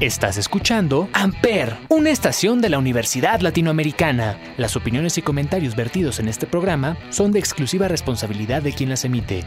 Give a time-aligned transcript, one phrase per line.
[0.00, 4.38] Estás escuchando Amper, una estación de la Universidad Latinoamericana.
[4.56, 9.04] Las opiniones y comentarios vertidos en este programa son de exclusiva responsabilidad de quien las
[9.04, 9.44] emite.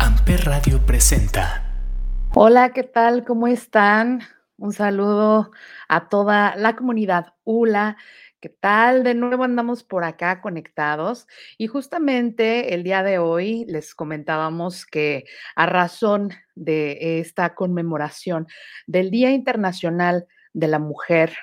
[0.00, 1.62] Amper Radio presenta.
[2.34, 3.24] Hola, ¿qué tal?
[3.24, 4.22] ¿Cómo están?
[4.56, 5.52] Un saludo
[5.86, 7.98] a toda la comunidad ULA.
[8.40, 9.02] ¿Qué tal?
[9.02, 11.26] De nuevo andamos por acá conectados
[11.56, 15.24] y justamente el día de hoy les comentábamos que
[15.56, 18.46] a razón de esta conmemoración
[18.86, 21.36] del Día Internacional de la Mujer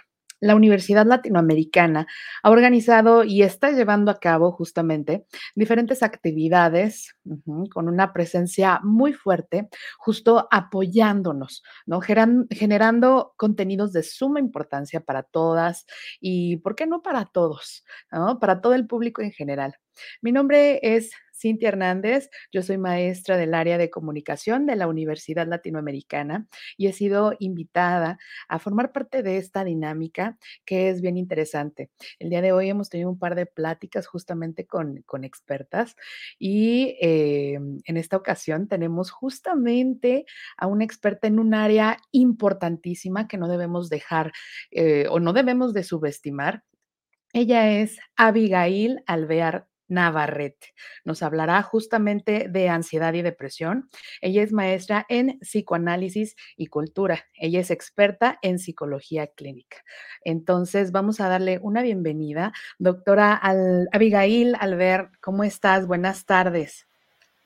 [0.45, 2.05] la Universidad Latinoamericana
[2.43, 7.15] ha organizado y está llevando a cabo justamente diferentes actividades
[7.71, 11.99] con una presencia muy fuerte, justo apoyándonos, ¿no?
[11.99, 15.85] generando contenidos de suma importancia para todas
[16.21, 17.83] y, ¿por qué no para todos?
[18.39, 19.75] Para todo el público en general.
[20.21, 21.11] Mi nombre es
[21.45, 26.91] Cintia Hernández, yo soy maestra del área de comunicación de la Universidad Latinoamericana y he
[26.91, 31.91] sido invitada a formar parte de esta dinámica que es bien interesante.
[32.17, 35.95] El día de hoy hemos tenido un par de pláticas justamente con, expertas
[36.39, 40.25] y eh, en esta ocasión tenemos justamente
[40.57, 44.33] a una experta en un área importantísima que no debemos dejar
[44.71, 46.63] eh, o no debemos de subestimar.
[47.33, 50.73] Ella es Abigail Alvear Navarrete.
[51.03, 53.89] Nos hablará justamente de ansiedad y depresión.
[54.21, 57.25] Ella es maestra en psicoanálisis y cultura.
[57.33, 59.77] Ella es experta en psicología clínica.
[60.23, 62.53] Entonces, vamos a darle una bienvenida.
[62.79, 63.39] Doctora
[63.91, 65.87] Abigail Albert, ¿cómo estás?
[65.87, 66.87] Buenas tardes.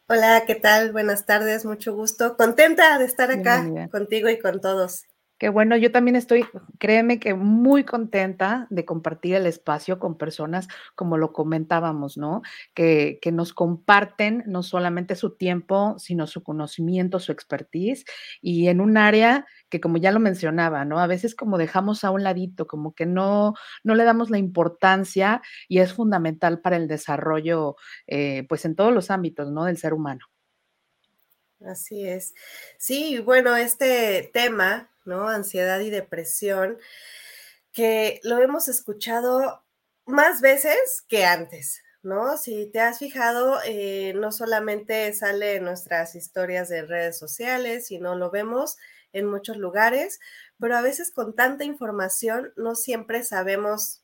[0.07, 0.91] Hola, ¿qué tal?
[0.91, 2.35] Buenas tardes, mucho gusto.
[2.35, 5.03] Contenta de estar acá contigo y con todos.
[5.39, 6.45] Qué bueno, yo también estoy,
[6.79, 12.41] créeme que muy contenta de compartir el espacio con personas como lo comentábamos, ¿no?
[12.73, 18.03] Que, que, nos comparten no solamente su tiempo, sino su conocimiento, su expertise
[18.41, 20.99] y en un área que como ya lo mencionaba, ¿no?
[20.99, 23.53] A veces como dejamos a un ladito, como que no,
[23.85, 28.93] no le damos la importancia y es fundamental para el desarrollo, eh, pues en todos
[28.93, 29.63] los ámbitos, ¿no?
[29.63, 30.25] Del ser humano.
[31.65, 32.33] Así es.
[32.77, 35.27] Sí, bueno, este tema ¿no?
[35.27, 36.77] Ansiedad y depresión,
[37.73, 39.63] que lo hemos escuchado
[40.05, 42.37] más veces que antes, ¿no?
[42.37, 48.15] Si te has fijado, eh, no solamente sale en nuestras historias de redes sociales, sino
[48.15, 48.77] lo vemos
[49.13, 50.19] en muchos lugares,
[50.59, 54.03] pero a veces con tanta información no siempre sabemos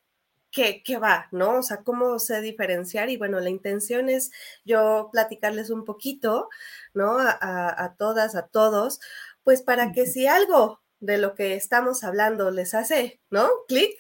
[0.56, 1.60] qué, qué va, ¿no?
[1.60, 3.10] O sea, cómo se diferenciar.
[3.10, 4.32] Y bueno, la intención es
[4.64, 6.50] yo platicarles un poquito,
[6.94, 7.20] ¿no?
[7.20, 9.02] A, a todas, a todos,
[9.44, 13.50] pues para que si algo de lo que estamos hablando les hace, ¿no?
[13.68, 13.92] Clic.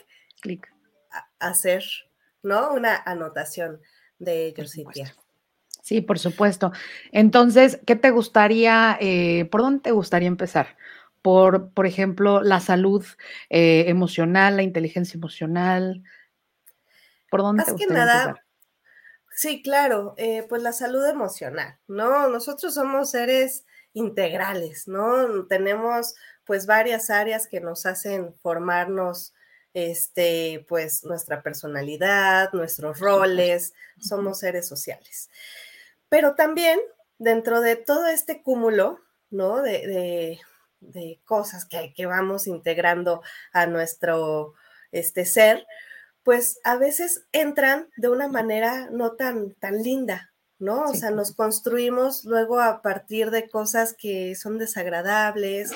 [0.42, 0.74] Clic.
[1.40, 1.84] Hacer,
[2.42, 2.72] ¿no?
[2.74, 3.82] Una anotación
[4.18, 4.74] de ellos,
[5.82, 6.72] Sí, por supuesto.
[7.12, 10.78] Entonces, ¿qué te gustaría, eh, por dónde te gustaría empezar?
[11.22, 13.06] Por, por ejemplo, la salud
[13.52, 16.02] eh, emocional, la inteligencia emocional.
[17.30, 18.46] ¿Por dónde Más te que nada, empezar?
[19.32, 22.30] Sí, claro, eh, pues la salud emocional, ¿no?
[22.30, 25.46] Nosotros somos seres integrales, ¿no?
[25.48, 26.16] Tenemos
[26.46, 29.34] pues varias áreas que nos hacen formarnos
[29.74, 35.30] este, pues nuestra personalidad, nuestros roles, somos seres sociales.
[36.08, 36.80] Pero también
[37.18, 39.00] dentro de todo este cúmulo,
[39.30, 39.62] ¿no?
[39.62, 40.40] De,
[41.26, 43.22] cosas que, que, vamos integrando
[43.52, 44.54] a nuestro
[44.92, 45.66] este, ser,
[46.26, 50.86] pues a veces entran de una manera no tan, tan linda, ¿no?
[50.86, 55.72] O sea, nos construimos luego a partir de cosas que son desagradables,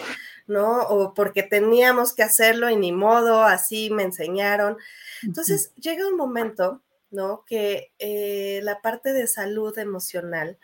[0.48, 0.82] ¿no?
[0.88, 4.78] O porque teníamos que hacerlo y ni modo, así me enseñaron.
[5.22, 6.82] Entonces, llega un momento,
[7.12, 7.46] ¿no?
[7.46, 10.58] Que eh, la parte de salud emocional,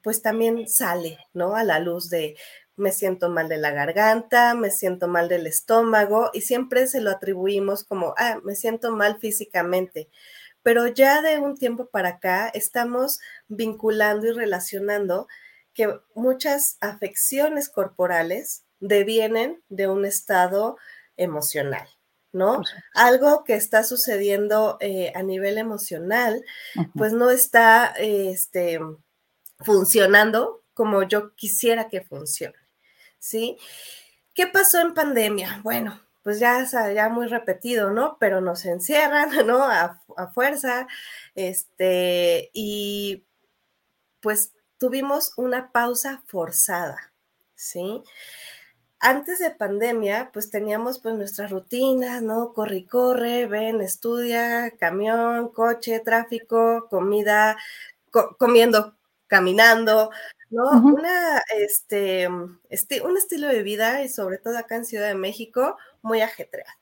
[0.00, 1.56] pues también sale, ¿no?
[1.56, 2.36] A la luz de
[2.76, 7.10] me siento mal de la garganta, me siento mal del estómago y siempre se lo
[7.10, 10.08] atribuimos como, ah, me siento mal físicamente
[10.64, 15.28] pero ya de un tiempo para acá estamos vinculando y relacionando
[15.74, 20.78] que muchas afecciones corporales devienen de un estado
[21.18, 21.86] emocional,
[22.32, 22.62] ¿no?
[22.94, 26.42] Algo que está sucediendo eh, a nivel emocional,
[26.94, 28.80] pues no está este,
[29.58, 32.56] funcionando como yo quisiera que funcione,
[33.24, 33.56] ¿sí?
[34.34, 35.60] ¿Qué pasó en pandemia?
[35.62, 38.18] Bueno, pues ya, ya muy repetido, ¿no?
[38.20, 39.64] Pero nos encierran, ¿no?
[39.64, 40.00] A,
[40.34, 40.86] fuerza,
[41.34, 43.24] este, y
[44.20, 47.12] pues tuvimos una pausa forzada,
[47.54, 48.02] ¿sí?
[49.00, 52.52] Antes de pandemia, pues teníamos pues nuestras rutinas, ¿no?
[52.52, 57.56] Corre y corre, ven, estudia, camión, coche, tráfico, comida,
[58.38, 58.96] comiendo,
[59.26, 60.10] caminando,
[60.54, 60.70] ¿no?
[60.94, 66.20] Una, este, un estilo de vida y sobre todo acá en Ciudad de México, muy
[66.20, 66.78] ajetreado.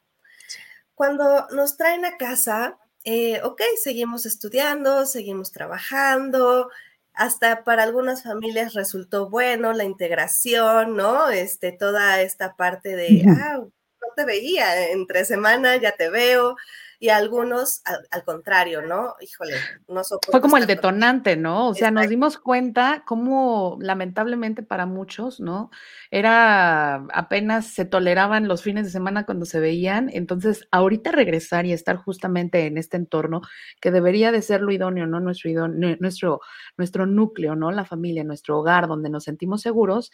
[0.94, 6.70] Cuando nos traen a casa, eh, ok, seguimos estudiando, seguimos trabajando,
[7.14, 11.28] hasta para algunas familias resultó bueno la integración, ¿no?
[11.30, 16.56] Este, toda esta parte de, ah, no te veía, entre semana ya te veo,
[17.02, 19.16] y algunos al, contrario, ¿no?
[19.20, 19.54] Híjole,
[19.88, 21.70] no Fue como el detonante, ¿no?
[21.70, 25.72] O sea, nos dimos cuenta cómo lamentablemente para muchos, ¿no?
[26.12, 31.72] Era apenas se toleraban los fines de semana cuando se veían, entonces ahorita regresar y
[31.72, 33.40] estar justamente en este entorno
[33.80, 35.18] que debería de ser lo idóneo, ¿no?
[35.18, 36.38] Nuestro, idóneo, nuestro,
[36.76, 37.72] nuestro núcleo, ¿no?
[37.72, 40.12] La familia, nuestro hogar donde nos sentimos seguros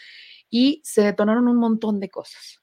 [0.48, 2.62] y se detonaron un montón de cosas.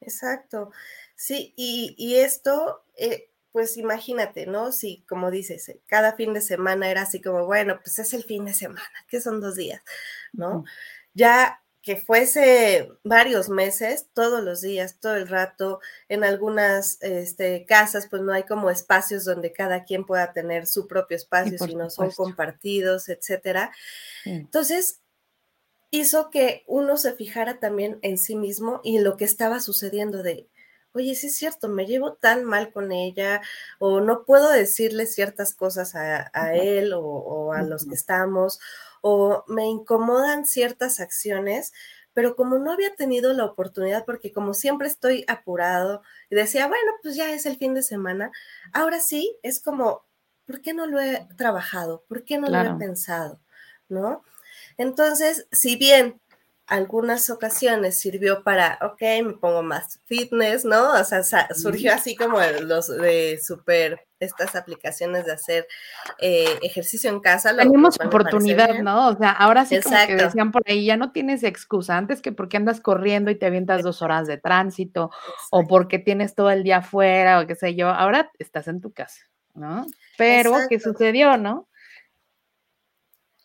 [0.00, 0.72] Exacto.
[1.20, 4.72] Sí, y, esto, eh, pues imagínate, ¿no?
[4.72, 8.24] Si, como dices, eh, cada fin de semana era así como, bueno, pues es el
[8.24, 9.82] fin de semana, que son dos días,
[10.32, 10.64] ¿no?
[11.12, 18.08] Ya que fuese varios meses, todos los días, todo el rato, en algunas este, casas,
[18.08, 22.12] pues no hay como espacios donde cada quien pueda tener su propio espacio, sino son
[22.12, 23.72] compartidos, etcétera.
[24.24, 25.02] Entonces,
[25.90, 30.22] hizo que uno se fijara también en sí mismo y en lo que estaba sucediendo
[30.22, 30.48] de,
[30.92, 33.40] oye, sí es cierto, me llevo tan mal con ella
[33.78, 38.60] o no puedo decirle ciertas cosas a, él o, a los que estamos
[39.00, 41.72] o me incomodan ciertas acciones,
[42.12, 46.92] pero como no había tenido la oportunidad, porque como siempre estoy apurado y decía, bueno,
[47.02, 48.32] pues ya es el fin de semana,
[48.72, 50.04] ahora sí es como,
[50.46, 52.04] ¿por qué no lo he trabajado?
[52.08, 53.40] ¿Por qué no lo he pensado?
[53.88, 54.22] ¿No?
[54.76, 56.20] Entonces, si bien
[56.70, 60.92] algunas ocasiones sirvió para, ok, me pongo más fitness, ¿no?
[60.92, 61.22] O sea,
[61.52, 65.66] surgió así como los de súper, estas aplicaciones de hacer
[66.18, 67.56] eh, ejercicio en casa.
[67.56, 69.08] Tenemos oportunidad, ¿no?
[69.08, 72.30] O sea, ahora sí como que decían por ahí, ya no tienes excusa, antes que
[72.30, 75.10] porque andas corriendo y te avientas dos horas de tránsito,
[75.50, 78.92] o porque tienes todo el día afuera, o qué sé yo, ahora estás en tu
[78.92, 79.22] casa,
[79.54, 79.86] ¿no?
[80.16, 81.66] Pero, ¿qué sucedió, no?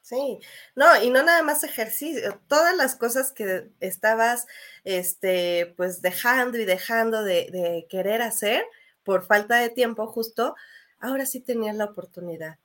[0.05, 0.39] Sí,
[0.75, 4.45] no, y no nada más ejercicio, todas las cosas que estabas,
[4.83, 8.63] este, pues dejando y dejando de, querer hacer
[9.03, 10.55] por falta de tiempo justo,
[10.99, 12.59] ahora sí tenías la oportunidad.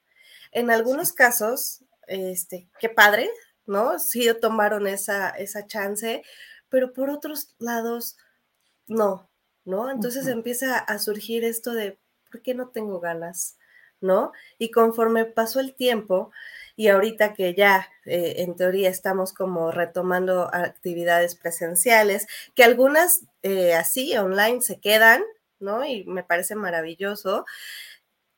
[0.53, 3.31] En algunos casos, este, qué padre,
[3.65, 3.99] ¿no?
[3.99, 6.23] Sí tomaron esa, esa chance,
[6.69, 8.19] pero por otros lados,
[8.87, 9.31] no,
[9.65, 9.91] ¿no?
[9.91, 11.99] Entonces empieza a surgir esto de,
[12.31, 13.57] ¿por qué no tengo ganas?
[14.01, 14.33] ¿No?
[14.59, 16.31] Y conforme pasó el tiempo,
[16.81, 23.75] y ahorita que ya eh, en teoría estamos como retomando actividades presenciales, que algunas eh,
[23.75, 25.23] así online se quedan,
[25.59, 25.85] ¿no?
[25.85, 27.45] Y me parece maravilloso,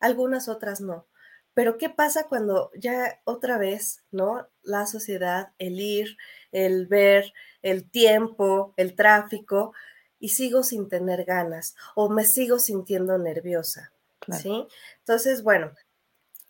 [0.01, 1.07] algunas otras no.
[1.53, 4.45] Pero ¿qué pasa cuando ya otra vez, ¿no?
[4.61, 6.17] La sociedad, el ir,
[6.51, 7.31] el ver,
[7.61, 9.73] el tiempo, el tráfico,
[10.19, 13.92] y sigo sin tener ganas o me sigo sintiendo nerviosa,
[14.31, 14.67] ¿sí?
[14.99, 15.71] Entonces, bueno,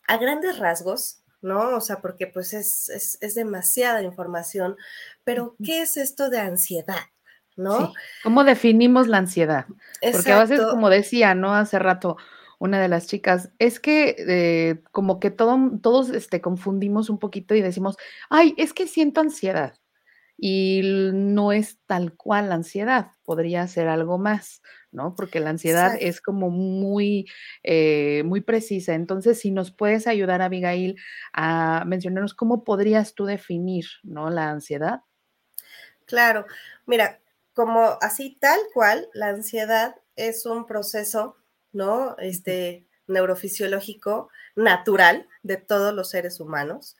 [0.08, 1.76] a grandes rasgos, ¿no?
[1.76, 4.76] O sea, porque pues es, demasiada información,
[5.24, 7.02] pero ¿qué es esto de ansiedad?
[7.56, 7.94] ¿No?
[8.24, 9.68] ¿Cómo definimos la ansiedad?
[10.12, 11.54] Porque a veces, como decía, ¿no?
[11.54, 12.18] Hace rato
[12.64, 17.56] una de las chicas, es que eh, como que todo, todos este, confundimos un poquito
[17.56, 17.98] y decimos,
[18.30, 19.76] ay, es que siento ansiedad.
[20.38, 20.82] Y
[21.14, 24.62] no es tal cual la ansiedad, podría ser algo más,
[24.94, 25.16] ¿no?
[25.16, 27.28] Porque la ansiedad es como muy,
[27.64, 28.94] eh, muy precisa.
[28.94, 30.96] Entonces, si nos puedes ayudar, Abigail,
[31.34, 34.30] a mencionarnos cómo podrías tú definir, ¿no?
[34.30, 35.02] La ansiedad.
[36.06, 36.46] Claro,
[36.86, 37.20] mira,
[37.54, 41.38] como así tal cual, la ansiedad es un proceso,
[41.72, 42.16] ¿no?
[42.20, 46.96] Este neurofisiológico natural de todos los seres humanos,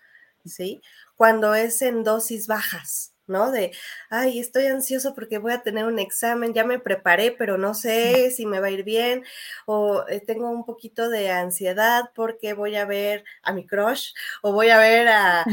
[0.46, 0.82] ¿sí?
[1.16, 3.52] Cuando es en dosis bajas, ¿no?
[3.52, 3.72] De,
[4.10, 8.32] ay, estoy ansioso porque voy a tener un examen, ya me preparé, pero no sé
[8.32, 9.24] si me va a ir bien,
[9.66, 14.54] o eh, tengo un poquito de ansiedad porque voy a ver a mi crush, o
[14.54, 15.44] voy a ver a,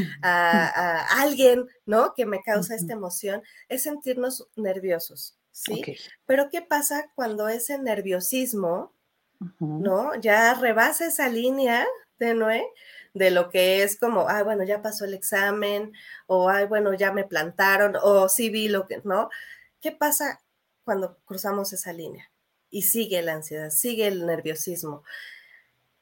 [1.21, 2.13] alguien, ¿no?
[2.13, 5.81] Que me causa esta emoción, es sentirnos nerviosos, ¿sí?
[6.25, 8.93] Pero ¿qué pasa cuando ese nerviosismo,
[9.59, 10.15] ¿no?
[10.15, 11.87] Ya rebasa esa línea
[12.17, 12.63] tenue
[13.13, 15.93] de lo que es como, ay, bueno, ya pasó el examen,
[16.27, 19.29] o ay, bueno, ya me plantaron, o sí vi lo que, ¿no?
[19.81, 20.41] ¿Qué pasa
[20.83, 22.31] cuando cruzamos esa línea?
[22.69, 25.03] Y sigue la ansiedad, sigue el nerviosismo.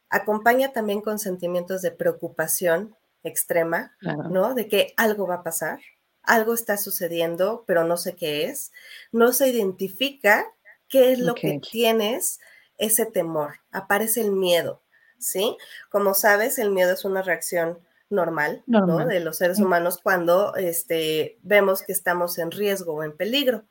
[0.09, 4.53] Acompaña también con sentimientos de preocupación extrema, ¿no?
[4.53, 5.79] De que algo va a pasar,
[6.23, 8.71] algo está sucediendo, pero no sé qué es.
[9.11, 10.45] No se identifica
[10.87, 12.39] qué es lo que tienes,
[12.77, 13.59] ese temor.
[13.71, 14.83] Aparece el miedo,
[15.19, 15.57] ¿sí?
[15.89, 19.05] Como sabes, el miedo es una reacción normal, ¿no?
[19.05, 23.65] De los seres humanos cuando este, vemos que estamos en riesgo o en peligro.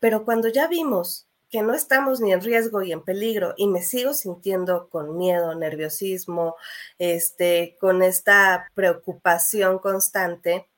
[0.00, 3.82] Pero cuando ya vimos que no estamos ni en riesgo y en peligro y me
[3.82, 6.56] sigo sintiendo con miedo, nerviosismo,
[6.98, 10.68] este, con esta preocupación constante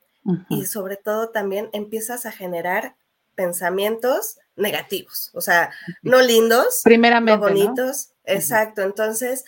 [0.49, 2.95] y sobre todo también empiezas a generar
[3.33, 5.71] pensamientos negativos, o sea,
[6.03, 8.83] no lindos, primeramente, no bonitos, exacto.
[8.83, 9.45] Entonces,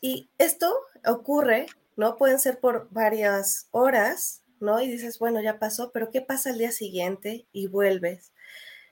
[0.00, 0.74] y esto
[1.04, 2.16] ocurre, ¿no?
[2.16, 4.80] Pueden ser por varias horas, ¿no?
[4.80, 7.46] Y dices, bueno, ya pasó, pero ¿qué pasa al día siguiente?
[7.52, 8.32] Y vuelves.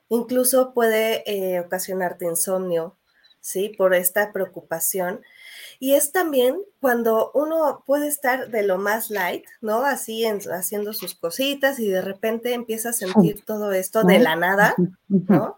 [0.09, 2.97] Incluso puede eh, ocasionarte insomnio,
[3.39, 3.69] ¿sí?
[3.69, 5.21] Por esta preocupación.
[5.79, 9.85] Y es también cuando uno puede estar de lo más light, ¿no?
[9.85, 14.75] Así haciendo sus cositas y de repente empieza a sentir todo esto de la nada,
[15.07, 15.57] ¿no?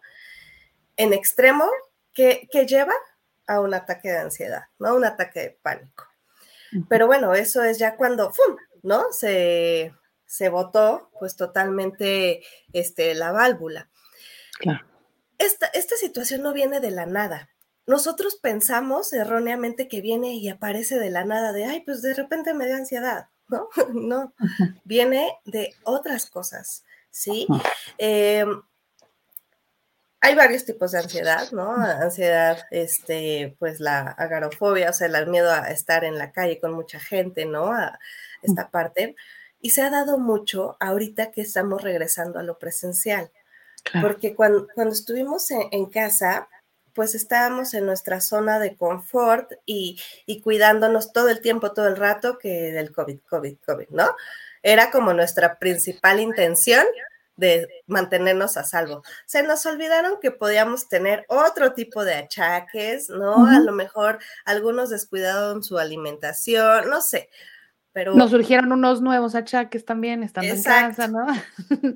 [0.98, 1.66] En extremo,
[2.14, 2.94] que, que lleva
[3.50, 4.96] a un ataque de ansiedad, ¿no?
[4.96, 6.06] Un ataque de pánico.
[6.88, 8.56] Pero bueno, eso es ya cuando, ¡fum!
[8.84, 9.12] ¿no?
[9.12, 9.92] Se,
[10.26, 13.90] se botó pues totalmente este, la válvula.
[14.60, 14.86] Claro.
[15.40, 17.50] Esta, esta situación no viene de la nada.
[17.88, 22.54] Nosotros pensamos erróneamente que viene y aparece de la nada, de, ay, pues de repente
[22.54, 23.68] me da ansiedad, ¿no?
[23.94, 24.36] no,
[24.84, 27.48] viene de otras cosas, ¿sí?
[30.22, 31.74] Hay varios tipos de ansiedad, ¿no?
[31.76, 36.74] Ansiedad, este, pues la agarofobia, o sea, el miedo a estar en la calle con
[36.74, 37.72] mucha gente, ¿no?
[37.72, 38.00] A
[38.42, 39.16] esta parte.
[39.62, 43.32] Y se ha dado mucho ahorita que estamos regresando a lo presencial.
[44.02, 46.50] Porque cuando, cuando estuvimos en, casa,
[46.94, 51.96] pues estábamos en nuestra zona de confort y, y cuidándonos todo el tiempo, todo el
[51.96, 54.16] rato que del COVID, COVID, COVID, ¿no?
[54.62, 56.86] Era como nuestra principal intención
[57.40, 59.04] de mantenernos a salvo.
[59.26, 63.48] Se nos olvidaron que podíamos tener otro tipo de achaques, ¿no?
[63.48, 67.30] A lo mejor algunos descuidaron su alimentación, no sé,
[67.92, 68.14] pero...
[68.14, 71.26] Nos surgieron unos nuevos achaques también, estando en casa, ¿no?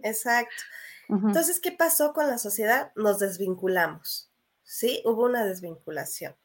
[0.03, 0.63] exacto.
[1.09, 2.91] Entonces, ¿qué pasó con la sociedad?
[2.95, 4.31] Nos desvinculamos,
[4.63, 5.01] ¿sí?
[5.05, 6.35] Hubo una desvinculación.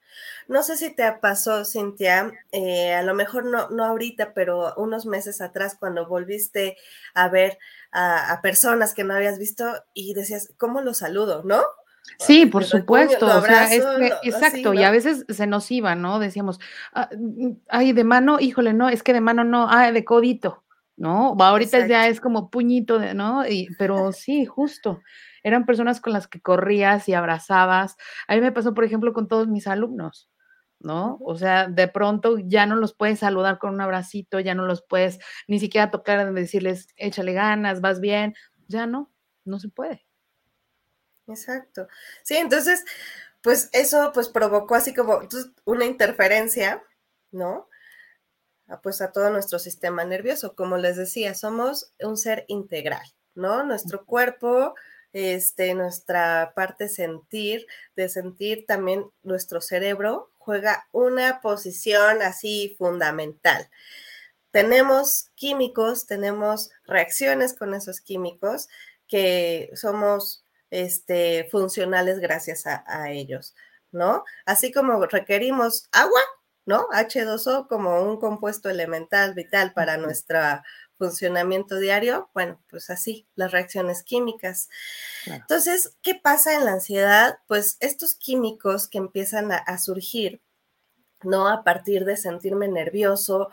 [0.47, 5.07] No sé si te pasó, Cintia, eh, a lo mejor no, no ahorita, pero unos
[5.07, 6.77] meses atrás, cuando volviste
[7.15, 7.59] a ver
[7.93, 9.65] a, personas que no habías visto
[9.95, 11.43] y decías, ¿cómo los saludo?
[11.45, 11.63] ¿No?
[12.19, 13.27] Sí, por supuesto.
[13.27, 13.69] o sea,
[14.23, 16.19] exacto, y a veces se nos iba, ¿no?
[16.19, 16.59] Decíamos,
[16.95, 20.65] ah, mm, ay, de mano, híjole, no, es que de mano no, ah, de codito,
[20.97, 21.37] ¿no?
[21.39, 23.47] Ahorita ya es como puñito, de, ¿no?
[23.47, 25.01] Y, pero sí, justo
[25.43, 27.97] eran personas con las que corrías y abrazabas.
[28.27, 30.29] A mí me pasó, por ejemplo, con todos mis alumnos,
[30.81, 31.19] ¿no?
[31.21, 34.83] O sea, de pronto ya no los puedes saludar con un abracito, ya no los
[34.83, 38.35] puedes ni siquiera tocar, decirles, échale ganas, vas bien,
[38.69, 39.11] ya no,
[39.45, 40.07] no se puede.
[41.27, 41.89] Exacto.
[42.23, 42.85] Sí, entonces,
[43.43, 45.21] pues eso pues provocó así como
[45.65, 46.83] una interferencia,
[47.31, 47.69] ¿no?
[48.83, 50.55] Pues a todo nuestro sistema nervioso.
[50.55, 53.65] Como les decía, somos un ser integral, ¿no?
[53.65, 54.75] Nuestro cuerpo,
[55.13, 57.67] este, nuestra parte sentir,
[57.97, 63.69] de sentir también nuestro cerebro, juega una posición así fundamental.
[64.51, 68.71] Tenemos químicos, tenemos reacciones con esos químicos
[69.07, 73.55] que somos este, funcionales gracias a, a ellos,
[73.93, 74.25] ¿no?
[74.47, 76.23] Así como requerimos agua,
[76.65, 76.89] ¿no?
[76.95, 80.65] H2O como un compuesto elemental vital para nuestra
[80.99, 84.69] funcionamiento diario, bueno, pues así, las reacciones químicas.
[85.27, 87.39] Entonces, ¿qué pasa en la ansiedad?
[87.47, 90.43] Pues estos químicos que empiezan a, surgir,
[91.23, 91.49] ¿no?
[91.49, 93.51] A partir de sentirme nervioso,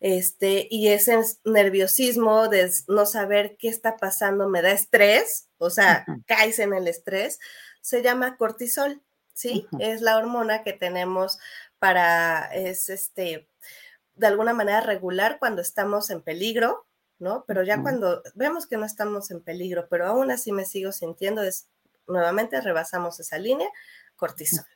[0.00, 6.04] este, y ese nerviosismo de no saber qué está pasando me da estrés, o sea,
[6.26, 7.38] caes en el estrés,
[7.80, 9.00] se llama cortisol,
[9.32, 9.66] ¿sí?
[9.78, 11.38] Es la hormona que tenemos
[11.78, 13.48] para, es este,
[14.14, 16.86] de alguna manera regular cuando estamos en peligro,
[17.18, 17.44] ¿no?
[17.46, 21.42] Pero ya cuando vemos que no estamos en peligro, pero aún así me sigo sintiendo,
[21.42, 21.68] es
[22.06, 23.68] nuevamente rebasamos esa línea,
[24.16, 24.66] cortisol.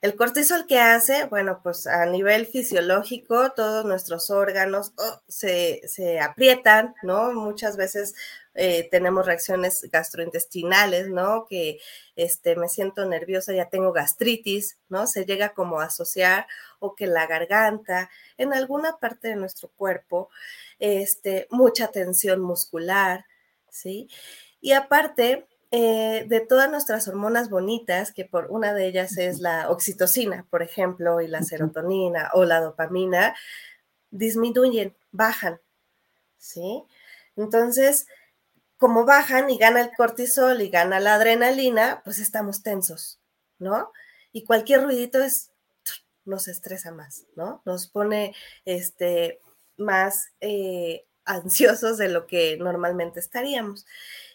[0.00, 6.20] El cortisol que hace, bueno, pues a nivel fisiológico, todos nuestros órganos oh, se, se,
[6.20, 7.34] aprietan, ¿no?
[7.34, 8.14] Muchas veces
[8.54, 11.46] eh, tenemos reacciones gastrointestinales, ¿no?
[11.48, 11.80] Que
[12.16, 15.06] este, me siento nerviosa, ya tengo gastritis, ¿no?
[15.06, 16.46] Se llega como a asociar
[16.80, 20.30] o que la garganta, en alguna parte de nuestro cuerpo,
[20.80, 23.24] este, mucha tensión muscular,
[23.70, 24.08] ¿sí?
[24.60, 29.70] Y aparte, eh, de todas nuestras hormonas bonitas, que por una de ellas es la
[29.70, 33.36] oxitocina, por ejemplo, y la serotonina o la dopamina,
[34.10, 35.60] disminuyen, bajan,
[36.38, 36.82] ¿sí?
[37.36, 38.06] Entonces,
[38.80, 43.20] como bajan y gana el cortisol y gana la adrenalina, pues estamos tensos,
[43.58, 43.92] ¿no?
[44.32, 45.52] Y cualquier ruidito es,
[46.24, 47.60] nos estresa más, ¿no?
[47.66, 48.34] Nos pone,
[48.64, 49.38] este,
[49.76, 53.84] más eh, ansiosos de lo que normalmente estaríamos.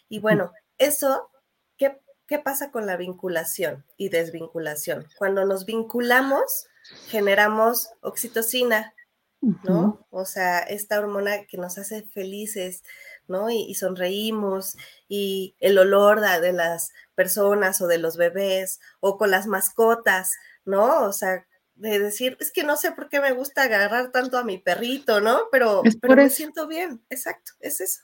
[0.08, 1.28] Y bueno, eso,
[1.76, 5.08] ¿qué, ¿qué pasa con la vinculación y desvinculación?
[5.18, 6.68] Cuando nos vinculamos,
[7.08, 8.94] generamos oxitocina,
[9.40, 10.06] ¿no?
[10.10, 12.84] O sea, esta hormona que nos hace felices,
[13.28, 13.50] ¿no?
[13.50, 14.76] Y, sonreímos
[15.08, 20.32] y el olor de, las personas o de los bebés o con las mascotas,
[20.64, 21.02] ¿no?
[21.04, 24.44] O sea, de decir, es que no sé por qué me gusta agarrar tanto a
[24.44, 25.42] mi perrito, ¿no?
[25.50, 28.02] Pero, pero me siento bien, exacto, es eso.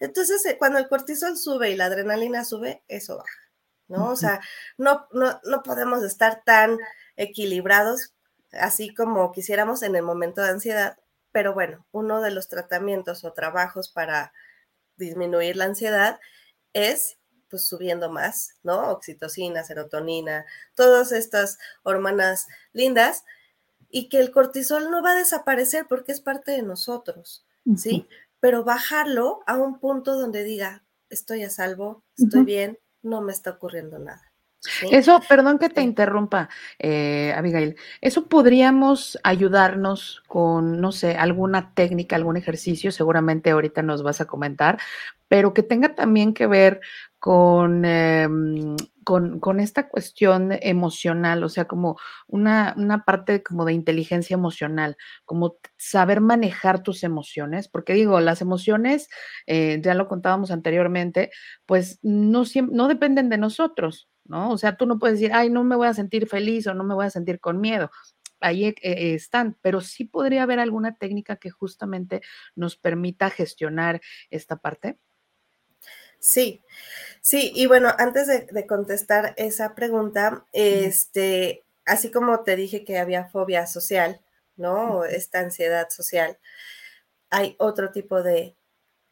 [0.00, 3.50] Entonces, eh, cuando el cortisol sube y la adrenalina sube, eso baja,
[3.88, 4.10] ¿no?
[4.10, 4.40] O sea,
[4.76, 6.76] no, no, no podemos estar tan
[7.16, 8.12] equilibrados
[8.52, 10.98] así como quisiéramos en el momento de ansiedad,
[11.32, 14.32] pero bueno, uno de los tratamientos o trabajos para
[14.96, 16.20] disminuir la ansiedad
[16.72, 18.90] es pues subiendo más, ¿no?
[18.90, 23.24] Oxitocina, serotonina, todas estas hormonas lindas
[23.90, 27.44] y que el cortisol no va a desaparecer porque es parte de nosotros,
[27.76, 28.08] ¿sí?
[28.40, 33.50] Pero bajarlo a un punto donde diga, estoy a salvo, estoy bien, no me está
[33.50, 34.31] ocurriendo nada.
[34.92, 42.14] Eso, perdón que te interrumpa, eh, Abigail, eso podríamos ayudarnos con, no sé, alguna técnica,
[42.14, 44.78] algún ejercicio, seguramente ahorita nos vas a comentar,
[45.26, 46.80] pero que tenga también que ver
[47.18, 51.96] con, em, con, con, esta cuestión emocional, o sea, como
[52.28, 58.42] una, una, parte como de inteligencia emocional, como saber manejar tus emociones, porque digo, las
[58.42, 59.08] emociones,
[59.46, 61.30] eh, ya lo contábamos anteriormente,
[61.66, 64.50] pues no, no dependen de nosotros, ¿no?
[64.50, 66.84] O sea, tú no puedes decir, ay, no me voy a sentir feliz o no
[66.84, 67.90] me voy a sentir con miedo.
[68.40, 72.22] Ahí eh, eh, están, pero sí podría haber alguna técnica que justamente
[72.54, 74.00] nos permita gestionar
[74.30, 74.98] esta parte.
[76.18, 76.62] Sí,
[77.20, 83.24] sí, y bueno, antes de, contestar esa pregunta, este, así como te dije que había
[83.28, 84.20] fobia social,
[84.56, 85.04] ¿no?
[85.04, 86.38] Esta ansiedad social,
[87.28, 88.56] hay otro tipo de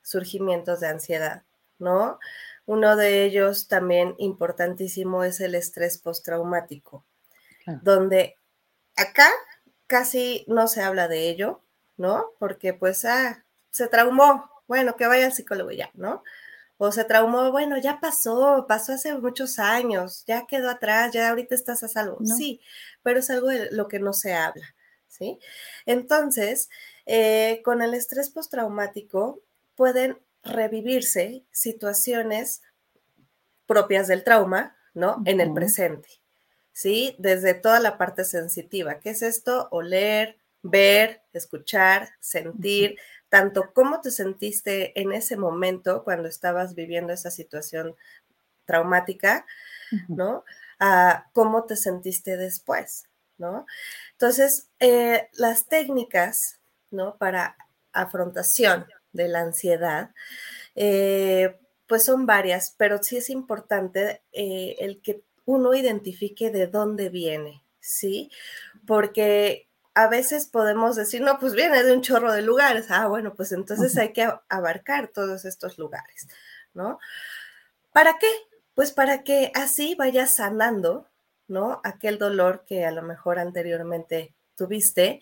[0.03, 1.43] surgimientos de ansiedad,
[1.79, 2.21] ¿no?
[2.71, 7.05] Uno de ellos también importantísimo es el estrés postraumático,
[7.83, 8.37] donde
[8.95, 9.29] acá
[9.89, 11.63] casi no se habla de ello,
[11.97, 12.27] ¿no?
[12.39, 16.23] Porque pues, ah, se traumó, bueno, que vaya al psicólogo ya, ¿no?
[16.79, 21.57] O se traumó, bueno, ya pasó, pasó hace muchos años, ya quedó atrás, ya ahorita
[21.57, 22.19] estás a salvo.
[22.25, 22.61] Sí,
[23.03, 24.77] pero es algo de lo que no se habla,
[25.09, 25.41] ¿sí?
[25.87, 26.71] Entonces,
[27.05, 29.41] eh, con el estrés postraumático
[29.75, 32.63] pueden revivirse situaciones
[33.67, 35.23] propias del trauma, ¿no?
[35.27, 36.09] En el presente,
[36.73, 37.15] ¿sí?
[37.19, 38.99] Desde toda la parte sensitiva.
[38.99, 39.69] ¿Qué es esto?
[39.71, 42.99] Oler, ver, escuchar, sentir,
[43.29, 47.95] tanto cómo te sentiste en ese momento cuando estabas viviendo esa situación
[48.65, 49.47] traumática,
[50.09, 50.45] ¿no?
[50.79, 53.05] A cómo te sentiste después,
[53.39, 53.67] ¿no?
[54.13, 56.59] Entonces, eh, las técnicas,
[56.91, 57.17] ¿no?
[57.19, 57.57] Para
[57.93, 60.11] afrontación de la ansiedad,
[60.75, 67.09] eh, pues son varias, pero sí es importante eh, el que uno identifique de dónde
[67.09, 68.31] viene, ¿sí?
[68.87, 72.87] Porque a veces podemos decir, no, pues viene de un chorro de lugares.
[72.91, 76.29] Ah, bueno, pues entonces hay que abarcar todos estos lugares,
[76.75, 76.99] ¿no?
[77.93, 78.29] ¿Para qué?
[78.75, 81.09] Pues para que así vayas sanando,
[81.49, 81.81] ¿no?
[81.83, 85.21] Aquel dolor que a lo mejor anteriormente tuviste,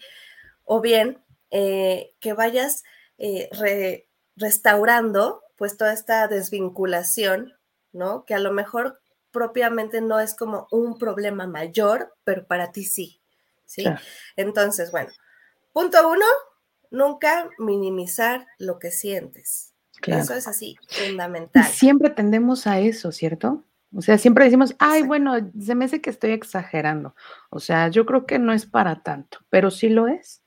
[0.65, 2.85] o bien eh, que vayas
[3.19, 7.55] eh, restaurando pues toda esta desvinculación,
[7.93, 8.25] ¿no?
[8.25, 9.01] Que a lo mejor
[9.33, 13.21] propiamente no es como un problema mayor, pero para ti sí,
[13.67, 13.85] ¿sí?
[14.37, 15.11] Entonces, bueno,
[15.73, 16.27] punto uno,
[16.91, 19.75] nunca minimizar lo que sientes.
[20.07, 21.65] Eso es así, fundamental.
[21.65, 23.65] siempre tendemos a eso, ¿cierto?
[23.95, 27.15] O sea, siempre decimos, ay, bueno, se me hace que estoy exagerando.
[27.51, 30.43] O sea, yo creo que no es para tanto, pero sí lo es.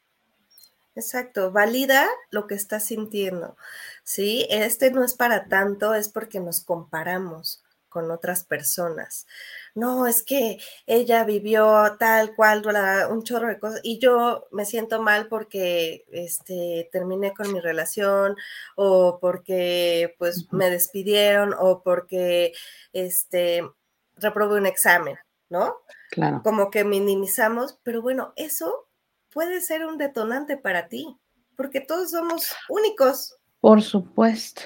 [0.95, 3.55] Exacto, valida lo que estás sintiendo.
[4.03, 9.27] Sí, este no es para tanto, es porque nos comparamos con otras personas.
[9.75, 12.63] No, es que ella vivió tal cual,
[13.09, 18.35] un chorro de cosas, y yo me siento mal porque este, terminé con mi relación,
[18.75, 22.53] o porque pues me despidieron, o porque
[22.93, 23.61] este,
[24.15, 25.17] reprobé un examen,
[25.49, 25.77] ¿no?
[26.11, 26.41] Claro.
[26.43, 28.87] Como que minimizamos, pero bueno, eso
[29.31, 31.17] puede ser un detonante para ti,
[31.55, 33.37] porque todos somos únicos.
[33.59, 34.61] Por supuesto,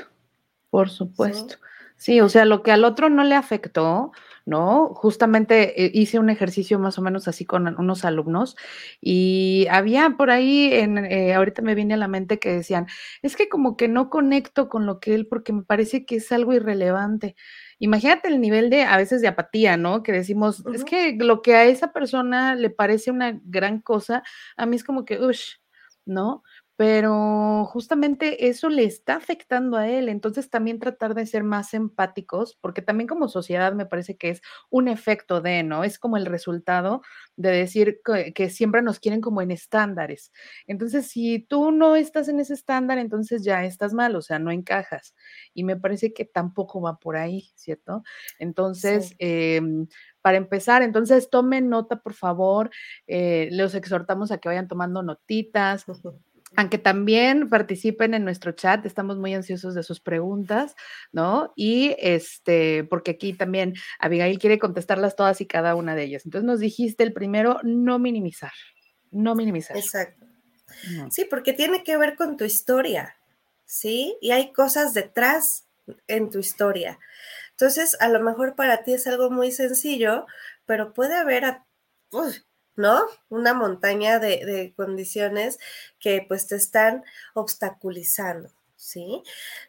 [0.69, 1.55] por supuesto.
[1.97, 2.19] Sí.
[2.19, 4.11] o sea, lo que al otro no le afectó,
[4.45, 4.89] ¿no?
[4.93, 8.55] Justamente eh, hice un ejercicio más o menos así con unos alumnos
[9.01, 12.87] y había por ahí, en, eh, ahorita me viene a la mente que decían,
[13.21, 16.31] es que como que no conecto con lo que él porque me parece que es
[16.31, 17.35] algo irrelevante.
[17.79, 20.01] Imagínate el nivel de, a veces, de apatía, ¿no?
[20.03, 24.23] Que decimos, es que lo que a esa persona le parece una gran cosa,
[24.57, 25.39] a mí es como que, uff,
[26.05, 26.43] ¿no?
[26.77, 30.09] Pero justamente eso le está afectando a él.
[30.09, 34.41] Entonces también tratar de ser más empáticos, porque también como sociedad me parece que es
[34.69, 35.83] un efecto de, ¿no?
[35.85, 37.01] Es como el resultado
[37.37, 40.31] de decir que, siempre nos quieren como en estándares.
[40.67, 44.51] Entonces, si tú no estás en ese estándar, entonces ya estás mal, o sea, no
[44.51, 45.15] encajas.
[45.53, 48.03] Y me parece que tampoco va por ahí, ¿cierto?
[48.39, 49.87] Entonces, em,
[50.21, 52.69] para empezar, entonces tomen nota, por favor.
[53.07, 55.85] Eh, los exhortamos a que vayan tomando notitas
[56.55, 60.75] aunque también participen en nuestro chat, estamos muy ansiosos de sus preguntas,
[61.11, 61.53] ¿no?
[61.55, 66.25] Y este, porque aquí también Abigail quiere contestarlas todas y cada una de ellas.
[66.25, 68.53] Entonces nos dijiste el primero, no minimizar,
[69.11, 69.77] no minimizar.
[69.77, 70.25] Exacto.
[71.09, 73.15] Sí, porque tiene que ver con tu historia,
[73.65, 74.17] ¿sí?
[74.21, 75.67] Y hay cosas detrás
[76.07, 76.99] en tu historia.
[77.51, 80.25] Entonces, a lo mejor para ti es algo muy sencillo,
[80.65, 81.65] pero puede haber a,
[82.75, 83.05] ¿no?
[83.29, 85.59] Una montaña de, condiciones
[85.99, 89.23] que pues te están obstaculizando, ¿sí?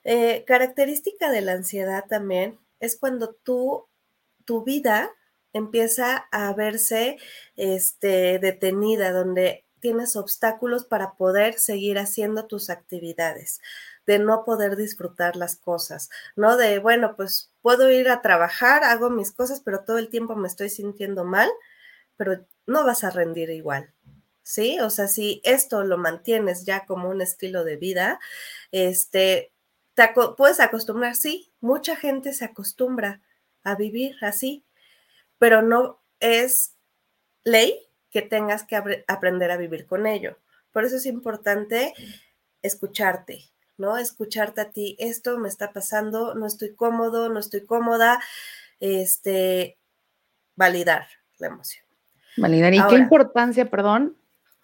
[0.04, 3.86] Eh, característica de la ansiedad también es cuando tú,
[4.44, 5.10] tu vida
[5.52, 7.18] empieza a verse
[7.56, 13.60] este, detenida, donde tienes obstáculos para poder seguir haciendo tus actividades,
[14.06, 16.56] de no poder disfrutar las cosas, ¿no?
[16.56, 20.48] De, bueno, pues puedo ir a trabajar, hago mis cosas, pero todo el tiempo me
[20.48, 21.48] estoy sintiendo mal,
[22.16, 23.92] pero no vas a rendir igual.
[24.42, 24.78] ¿Sí?
[24.80, 28.20] O sea, si esto lo mantienes ya como un estilo de vida,
[28.70, 29.52] este,
[29.94, 33.22] te puedes acostumbrar, sí, mucha gente se acostumbra
[33.64, 34.64] a vivir así,
[35.38, 36.76] pero no es
[37.44, 38.76] ley que tengas que
[39.08, 40.38] aprender a vivir con ello.
[40.70, 41.94] Por eso es importante
[42.62, 43.96] escucharte, ¿no?
[43.96, 48.20] Escucharte a ti, esto me está pasando, no estoy cómodo, no estoy cómoda,
[48.80, 49.78] este,
[50.54, 51.85] validar la emoción.
[52.36, 52.74] Validar.
[52.74, 54.16] Y qué importancia, perdón,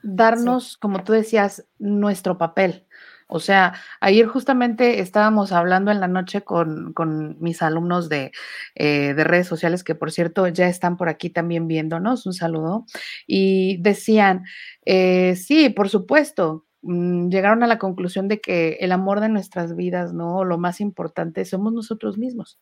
[0.02, 2.86] darnos, como tú decías, nuestro papel.
[3.34, 6.92] O sea, ayer justamente estábamos hablando en la noche con,
[7.40, 8.30] mis alumnos de,
[8.74, 12.84] eh, de, redes sociales, que por cierto ya están por aquí también viéndonos, un saludo,
[13.26, 14.44] y decían,
[14.84, 19.76] eh, sí, por supuesto, mm, llegaron a la conclusión de que el amor de nuestras
[19.76, 20.44] vidas, ¿no?
[20.44, 22.60] Lo más importante somos nosotros mismos.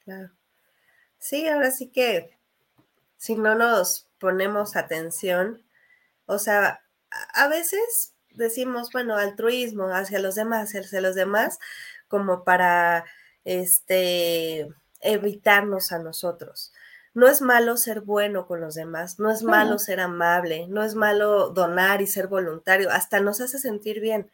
[0.00, 0.30] Claro.
[1.18, 2.35] Sí, ahora sí que
[3.16, 5.62] si no nos ponemos atención,
[6.26, 6.82] o sea,
[7.34, 11.58] a veces decimos, bueno, altruismo hacia los demás, hacia los demás,
[12.08, 13.04] como para
[13.44, 14.68] este
[15.00, 16.72] evitarnos a nosotros.
[17.14, 20.94] No es malo ser bueno con los demás, no es malo ser amable, no es
[20.94, 24.30] malo donar y ser voluntario, hasta nos hace sentir bien,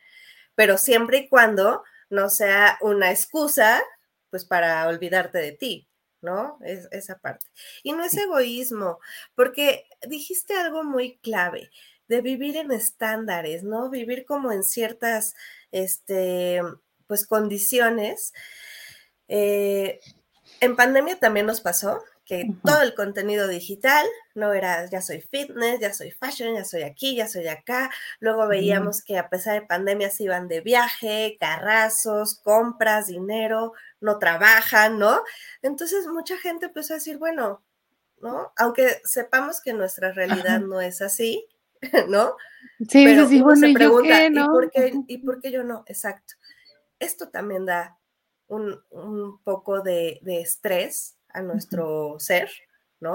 [0.56, 3.80] pero siempre y cuando no sea una excusa,
[4.30, 5.88] pues para olvidarte de ti,
[6.22, 6.58] ¿no?
[6.64, 7.46] Es, esa parte.
[7.82, 8.98] Y no es egoísmo,
[9.34, 11.70] porque dijiste algo muy clave
[12.08, 13.90] de vivir en estándares, ¿no?
[13.90, 15.34] Vivir como en ciertas,
[15.70, 16.60] este,
[17.06, 18.32] pues, condiciones.
[19.28, 20.00] Eh,
[20.60, 25.80] en pandemia también nos pasó que todo el contenido digital no era ya soy fitness,
[25.80, 27.90] ya soy fashion, ya soy aquí, ya soy acá.
[28.20, 34.18] Luego veíamos que a pesar de pandemia se iban de viaje, carrazos, compras, dinero, no
[34.18, 35.22] trabajan, ¿no?
[35.62, 37.64] Entonces mucha gente empezó a decir, bueno,
[38.20, 38.52] ¿no?
[38.56, 41.46] Aunque sepamos que nuestra realidad no es así,
[42.08, 42.36] ¿no?
[42.88, 45.84] Sí, Pero sí, bueno, se pregunta, ¿y, por qué, ¿y por qué yo no?
[45.86, 46.34] Exacto.
[46.98, 47.98] Esto también da
[48.46, 52.50] un, poco de, estrés a nuestro ser,
[53.00, 53.14] ¿no?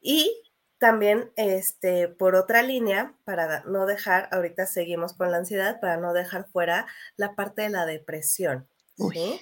[0.00, 0.42] Y
[0.78, 6.12] también, este, por otra línea, para no dejar, ahorita seguimos con la ansiedad, para no
[6.12, 8.68] dejar fuera la parte de la depresión,
[9.12, 9.40] ¿sí?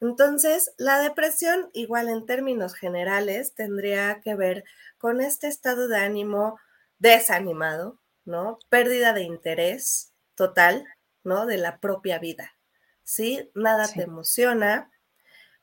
[0.00, 4.64] Entonces, la depresión, igual en términos generales, tendría que ver
[4.98, 6.58] con este estado de ánimo
[6.98, 8.58] desanimado, ¿no?
[8.68, 10.86] Pérdida de interés total,
[11.22, 11.46] ¿no?
[11.46, 12.54] De la propia vida,
[13.02, 13.50] ¿sí?
[13.54, 14.90] Nada te emociona.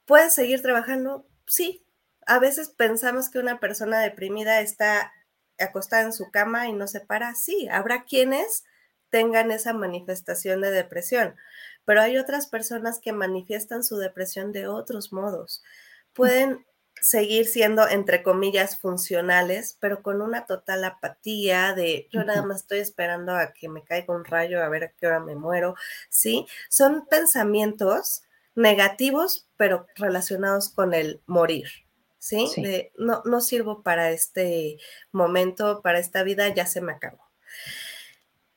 [0.06, 1.28] ¿Puedes seguir trabajando?
[1.46, 1.86] Sí.
[2.28, 5.12] A veces pensamos que una persona deprimida está
[5.60, 7.36] acostada en su cama y no se para.
[7.36, 8.64] Sí, habrá quienes
[9.10, 11.36] tengan esa manifestación de depresión,
[11.86, 15.64] pero hay otras personas que manifiestan su depresión de otros modos.
[16.14, 16.66] Pueden
[17.02, 22.80] seguir siendo, entre comillas, funcionales, pero con una total apatía de yo nada más estoy
[22.80, 25.76] esperando a que me caiga un rayo a ver a qué hora me muero,
[26.10, 26.46] ¿sí?
[26.70, 28.22] Son pensamientos
[28.54, 31.68] negativos, pero relacionados con el morir,
[32.20, 32.46] ¿sí?
[32.98, 34.78] no, no sirvo para este
[35.12, 37.32] momento, para esta vida, ya se me acabó.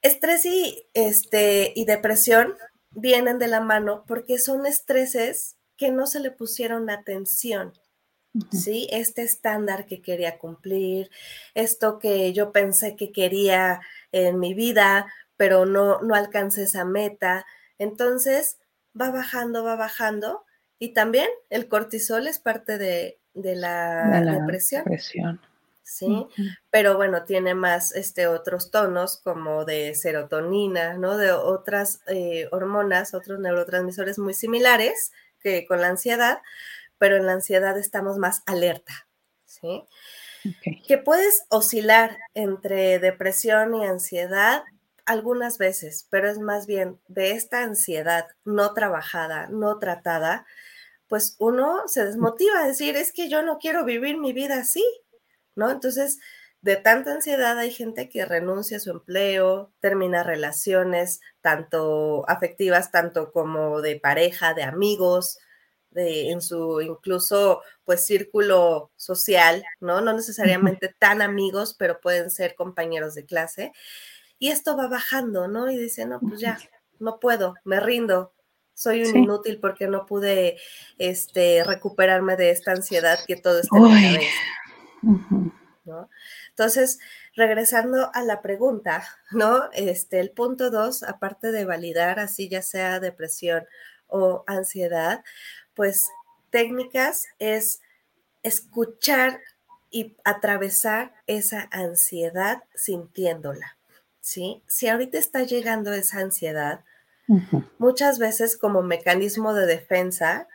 [0.03, 2.55] Estrés y, este, y depresión
[2.95, 7.73] vienen de la mano porque son estreses que no se le pusieron atención.
[8.51, 8.89] ¿Sí?
[8.91, 11.09] Este estándar que quería cumplir,
[11.55, 13.81] esto que yo pensé que quería
[14.11, 17.47] en mi vida, pero no, no alcanza esa meta.
[17.79, 18.59] Entonces
[19.01, 20.45] va bajando, va bajando.
[20.81, 24.85] Y también el cortisol es parte de, la, depresión.
[25.85, 26.27] ¿Sí?
[26.71, 31.17] Pero bueno, tiene más este, otros tonos como de serotonina, ¿no?
[31.17, 36.39] De otras eh, hormonas, otros neurotransmisores muy similares que con la ansiedad,
[36.99, 39.07] pero en la ansiedad estamos más alerta,
[39.45, 39.85] ¿sí?
[40.87, 44.65] Que puedes oscilar entre depresión y ansiedad
[45.07, 50.47] algunas veces, pero es más bien de esta ansiedad no trabajada, no tratada,
[51.09, 54.85] pues uno se desmotiva a decir, es que yo no quiero vivir mi vida así,
[55.55, 55.71] ¿no?
[55.71, 56.19] Entonces,
[56.65, 63.33] de tanta ansiedad hay gente que renuncia a su empleo, termina relaciones, tanto afectivas, tanto
[63.33, 65.39] como de pareja, de amigos,
[65.91, 70.01] de, en su incluso pues círculo social, ¿no?
[70.01, 73.73] No necesariamente tan amigos, pero pueden ser compañeros de clase.
[74.39, 75.71] Y esto va bajando, ¿no?
[75.71, 76.59] Y dice, no, pues ya,
[76.99, 78.33] no puedo, me rindo,
[78.73, 80.57] soy un inútil porque no pude
[80.99, 84.29] este, recuperarme de esta ansiedad que todo está en mi cabeza.
[86.51, 86.99] Entonces,
[87.35, 89.71] regresando a la pregunta, ¿no?
[89.73, 93.67] Este, el punto dos, aparte de validar así ya sea depresión
[94.07, 95.25] o ansiedad,
[95.75, 96.09] pues
[96.51, 97.81] técnicas es
[98.43, 99.41] escuchar
[99.91, 103.77] y atravesar esa ansiedad sintiéndola,
[104.21, 104.63] ¿sí?
[104.67, 106.85] Si ahorita está llegando esa ansiedad,
[107.79, 110.47] muchas veces como mecanismo de defensa,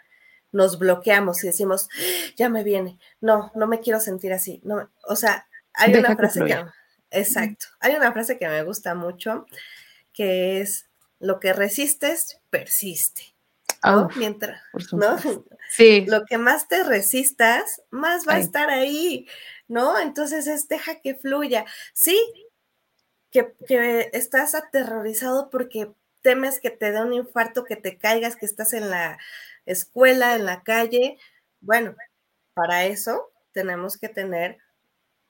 [0.52, 1.90] nos bloqueamos y decimos,
[2.36, 4.62] ya me viene, no, no me quiero sentir así.
[4.64, 6.66] No, o sea, hay una frase que,
[7.12, 9.46] exacto, hay una frase que me gusta mucho,
[10.14, 13.36] que es, lo que resistes, persiste.
[14.16, 15.18] Mientras, ¿no?
[15.72, 16.04] Sí.
[16.08, 19.28] Lo que más te resistas, más va a estar ahí,
[19.68, 20.00] ¿no?
[20.00, 21.64] Entonces es, deja que fluya.
[21.94, 22.20] Sí,
[23.30, 25.92] que, que estás aterrorizado porque
[26.24, 29.20] temes que te dé un infarto, que te caigas, que estás en la
[29.72, 31.18] escuela, en la calle.
[31.62, 31.96] Bueno,
[32.54, 34.58] para eso tenemos que tener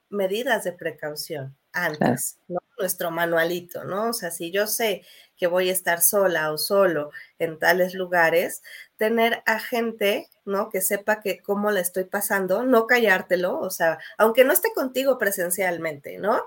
[0.08, 2.38] medidas de precaución antes,
[2.78, 4.08] Nuestro manualito, ¿no?
[4.08, 5.04] O sea, si yo sé
[5.36, 8.62] que voy a estar sola o solo en tales lugares,
[8.96, 10.70] tener a gente, ¿no?
[10.70, 15.18] Que sepa que cómo le estoy pasando, no callártelo, o sea, aunque no esté contigo
[15.18, 16.42] presencialmente, ¿no?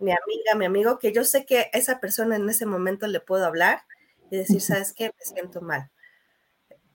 [0.00, 3.46] Mi amiga, mi amigo, que yo sé que esa persona en ese momento le puedo
[3.46, 3.82] hablar
[4.30, 5.06] y decir, ¿sabes qué?
[5.06, 5.90] Me siento mal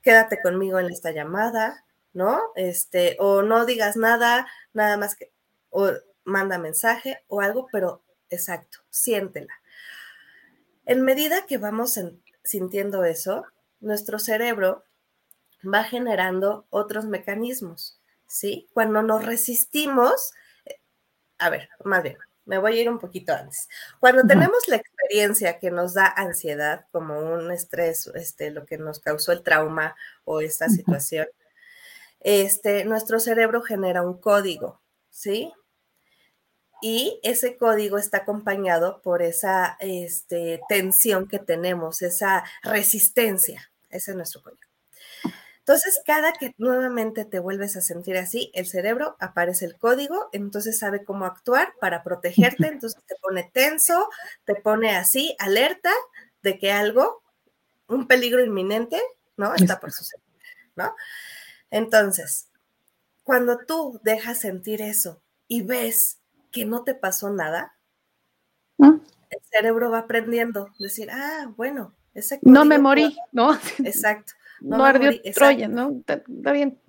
[0.01, 2.41] quédate conmigo en esta llamada, ¿no?
[2.55, 5.31] Este, o no digas nada, nada más que,
[5.69, 5.91] o
[6.23, 9.53] manda mensaje o algo, pero exacto, siéntela.
[10.85, 11.99] En medida que vamos
[12.43, 13.45] sintiendo eso,
[13.79, 14.83] nuestro cerebro
[15.63, 18.67] va generando otros mecanismos, ¿sí?
[18.73, 20.33] Cuando nos resistimos,
[20.65, 20.79] eh,
[21.38, 23.69] a ver, más bien, me voy a ir un poquito antes.
[23.99, 24.79] Cuando tenemos la
[25.10, 29.95] experiencia que nos da ansiedad, como un estrés, este, lo que nos causó el trauma
[30.24, 31.28] o esta situación,
[32.19, 35.52] este, nuestro cerebro genera un código, ¿sí?
[36.82, 43.72] Y ese código está acompañado por esa este, tensión que tenemos, esa resistencia.
[43.89, 44.59] Ese es nuestro código.
[45.69, 50.79] Entonces, cada que nuevamente te vuelves a sentir así, el cerebro aparece el código, entonces
[50.79, 54.10] sabe cómo actuar para protegerte, entonces te pone tenso,
[54.45, 55.91] te pone así, alerta
[56.41, 57.21] de que algo,
[57.88, 58.99] un peligro inminente,
[59.38, 59.53] ¿no?
[59.53, 60.25] Está por suceder,
[60.75, 60.95] ¿no?
[61.69, 62.47] Entonces,
[63.23, 66.17] cuando tú dejas sentir eso y ves
[66.49, 67.77] que no te pasó nada,
[68.77, 69.01] ¿Mm?
[69.29, 73.53] el cerebro va aprendiendo, decir, ah, bueno, ese No me morí, ¿no?
[73.86, 76.02] Exacto no, ardió Troya, ¿no?
[76.06, 76.80] Está, bien.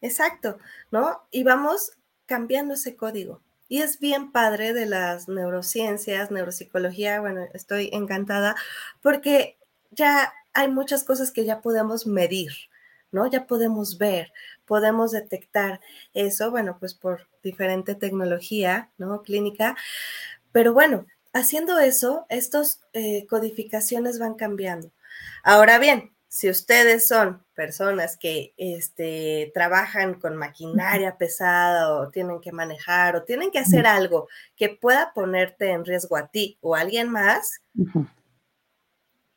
[0.00, 0.58] Exacto,
[0.90, 1.22] ¿no?
[1.30, 1.92] Y vamos
[2.26, 3.40] cambiando ese código.
[3.68, 8.54] Y es bien padre de las neurociencias, neuropsicología, bueno, estoy encantada
[9.00, 9.56] porque
[9.90, 12.52] ya hay muchas cosas que ya podemos medir,
[13.12, 13.30] ¿no?
[13.30, 14.32] Ya podemos ver,
[14.66, 15.80] podemos detectar
[16.12, 19.22] eso, bueno, pues por diferente tecnología, ¿no?
[19.22, 19.76] Clínica.
[20.52, 24.90] Pero bueno, haciendo eso, estas eh, codificaciones van cambiando.
[25.42, 32.52] Ahora bien, si ustedes son personas que este, trabajan con maquinaria pesada o tienen que
[32.52, 36.80] manejar o tienen que hacer algo que pueda ponerte en riesgo a ti o a
[36.80, 37.60] alguien más,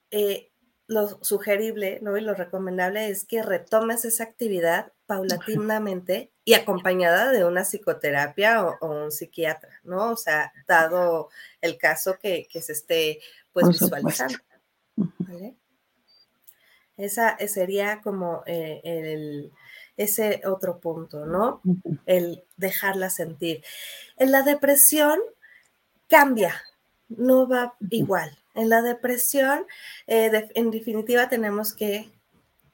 [0.10, 0.53] eh,
[0.88, 2.15] lo sugerible ¿no?
[2.15, 9.03] y lo recomendable es que retomes esa actividad paulatinamente y acompañada de una psicoterapia o,
[9.03, 10.12] un psiquiatra, ¿no?
[10.12, 11.27] O sea, dado
[11.60, 13.19] el caso que, se esté
[13.51, 14.38] pues visualizando.
[14.95, 15.58] ¿vale?
[16.97, 19.51] Esa sería como eh, el,
[19.97, 21.62] ese otro punto, ¿no?
[22.05, 23.63] El dejarla sentir.
[24.17, 25.19] En la depresión
[26.08, 26.62] cambia,
[27.10, 28.38] no va igual.
[28.53, 29.65] En la depresión,
[30.08, 32.10] eh, en definitiva, tenemos que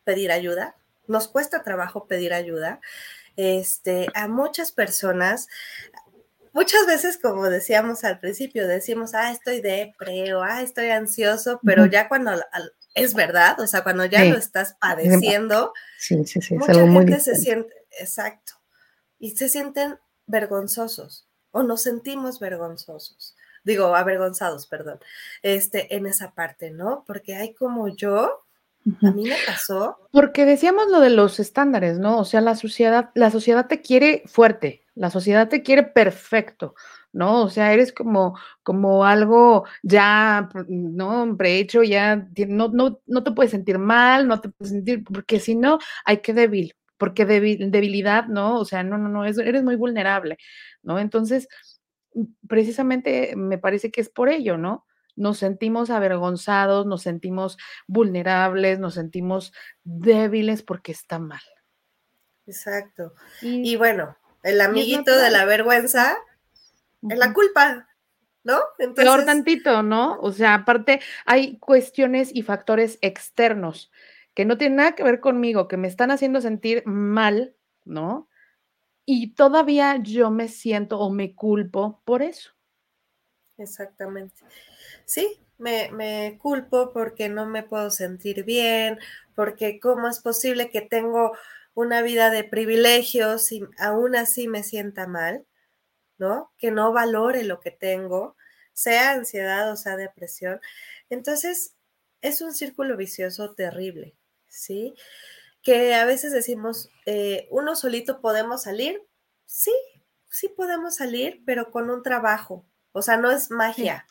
[0.04, 0.76] pedir ayuda.
[1.08, 2.80] Nos cuesta trabajo pedir ayuda.
[3.36, 5.48] Este, a muchas personas,
[6.54, 11.86] muchas veces, como decíamos al principio, decimos, ah, estoy depre o ah, estoy ansioso, pero
[11.86, 12.32] ya cuando
[12.94, 17.36] es verdad, o sea, cuando ya lo estás padeciendo, sí, sí, sí, mucha gente se
[17.36, 18.54] siente, exacto,
[19.20, 25.00] y se sienten vergonzosos o nos sentimos vergonzosos digo, avergonzados, perdón,
[25.42, 27.04] este, en esa parte, ¿no?
[27.06, 28.44] Porque hay como yo,
[29.04, 29.98] a mí me pasó.
[30.12, 32.20] Porque decíamos lo de los estándares, ¿no?
[32.20, 36.76] O sea, la sociedad, la sociedad te quiere fuerte, la sociedad te quiere perfecto,
[37.14, 37.44] ¿no?
[37.44, 41.36] O sea, eres como, como algo ya, ¿no?
[41.38, 45.56] Prehecho, ya no, no, no te puedes sentir mal, no te puedes sentir, porque si
[45.56, 48.60] no, hay que débil, porque debilidad, ¿no?
[48.60, 50.38] O sea, no, no, no, eres muy vulnerable,
[50.84, 51.00] ¿no?
[51.00, 51.48] Entonces,
[52.48, 54.86] precisamente me parece que es por ello, ¿no?
[55.16, 59.52] Nos sentimos avergonzados, nos sentimos vulnerables, nos sentimos
[59.84, 61.42] débiles porque está mal.
[62.48, 63.14] Exacto.
[63.42, 66.18] Y, bueno, el amiguito de la vergüenza
[67.10, 67.88] es la culpa,
[68.44, 68.60] ¿no?
[68.80, 69.06] Entonces...
[69.06, 70.20] Peor tantito, ¿no?
[70.20, 73.92] O sea, aparte hay cuestiones y factores externos
[74.34, 78.30] que no tienen nada que ver conmigo, que me están haciendo sentir mal, ¿no?
[79.06, 82.52] y todavía yo me siento o me culpo por eso.
[83.58, 84.36] Exactamente.
[85.06, 89.00] Sí, me, culpo porque no me puedo sentir bien,
[89.36, 91.34] porque cómo es posible que tengo
[91.74, 95.46] una vida de privilegios y aún así me sienta mal,
[96.22, 96.54] ¿no?
[96.58, 98.38] Que no valore lo que tengo,
[98.72, 100.62] sea ansiedad o sea depresión.
[101.10, 101.76] Entonces,
[102.22, 104.16] es un círculo vicioso terrible,
[104.48, 104.96] ¿sí?
[105.62, 109.02] que a veces decimos, eh, uno solito podemos salir.
[109.46, 109.74] Sí,
[110.30, 112.66] sí podemos salir, pero con un trabajo.
[112.94, 114.06] O sea, no es magia,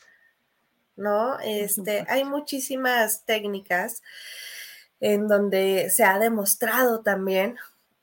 [0.95, 1.39] ¿no?
[1.39, 4.01] Este, hay muchísimas técnicas
[4.99, 7.57] en donde se ha demostrado también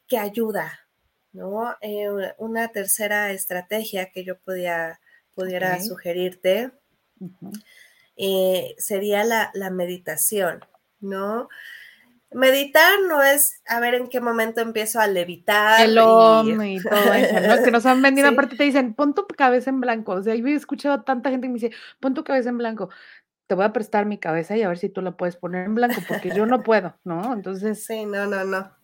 [0.07, 0.88] que ayuda,
[1.33, 1.77] ¿no?
[1.81, 5.01] Eh, una tercera estrategia que yo podía,
[5.35, 6.73] pudiera sugerirte
[8.17, 10.65] eh, sería la, la meditación,
[11.01, 11.49] ¿no?
[12.31, 15.81] Meditar no es a ver en qué momento empiezo a levitar.
[15.81, 16.83] El hombre y...
[16.83, 17.63] todo eso, ¿no?
[17.63, 20.13] Que nos han vendido, aparte te dicen, pon tu cabeza en blanco.
[20.13, 22.59] O sea, yo he escuchado a tanta gente que me dice, pon tu cabeza en
[22.59, 22.91] blanco.
[23.47, 25.75] Te voy a prestar mi cabeza y a ver si tú la puedes poner en
[25.75, 27.33] blanco, porque yo no puedo, ¿no?
[27.33, 27.87] Entonces.
[27.87, 28.77] Sí, no, no, no.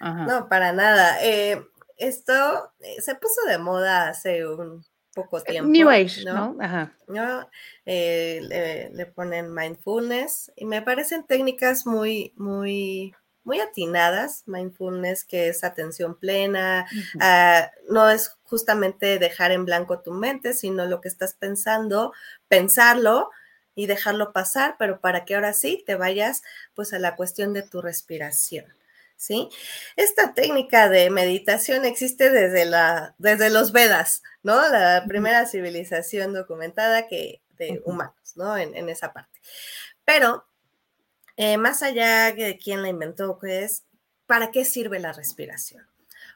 [0.00, 1.18] No, para nada.
[1.22, 1.60] Eh,
[1.98, 4.84] esto eh, se puso de moda hace un
[5.14, 5.70] poco tiempo.
[5.70, 6.56] New Age, ¿no?
[6.60, 6.92] Ajá.
[7.08, 7.48] ¿no?
[7.84, 14.44] Eh, le, ponen mindfulness y me parecen técnicas muy, muy, muy atinadas.
[14.46, 16.86] Mindfulness, que es atención plena,
[17.20, 22.12] ah, no es justamente dejar en blanco tu mente, sino lo que estás pensando,
[22.48, 23.30] pensarlo
[23.74, 26.42] y dejarlo pasar, pero para que ahora sí te vayas
[26.74, 28.77] pues a la cuestión de tu respiración.
[29.18, 29.50] ¿Sí?
[29.96, 34.66] Esta técnica de meditación existe desde, la, desde los Vedas, ¿no?
[34.70, 38.56] La primera civilización documentada que, de humanos, ¿no?
[38.56, 39.40] En, esa parte.
[40.04, 40.46] Pero,
[41.36, 43.84] eh, más allá de quién la inventó, es,
[44.26, 45.86] ¿para qué sirve la respiración?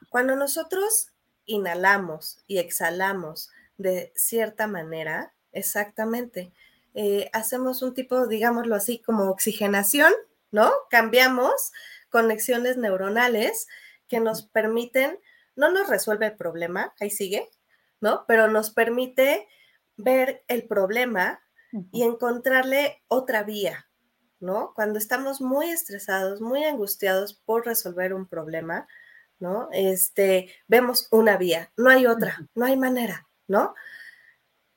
[0.09, 1.07] Cuando nosotros
[1.45, 6.51] inhalamos y exhalamos de cierta manera, exactamente,
[6.93, 10.13] eh, hacemos un tipo, digámoslo así, como oxigenación,
[10.51, 10.71] ¿no?
[10.89, 11.71] Cambiamos
[12.13, 13.67] conexiones neuronales
[14.07, 15.19] que nos permiten,
[15.55, 17.49] no nos resuelve el problema, ahí sigue,
[18.01, 18.25] ¿no?
[18.27, 19.47] Pero nos permite
[19.97, 21.41] ver el problema
[21.91, 23.89] y encontrarle otra vía,
[24.39, 24.73] ¿no?
[24.75, 28.87] Cuando estamos muy estresados, muy angustiados por resolver un problema,
[29.39, 29.69] ¿no?
[29.71, 33.73] Este, vemos una vía, no hay otra, no hay manera, ¿no?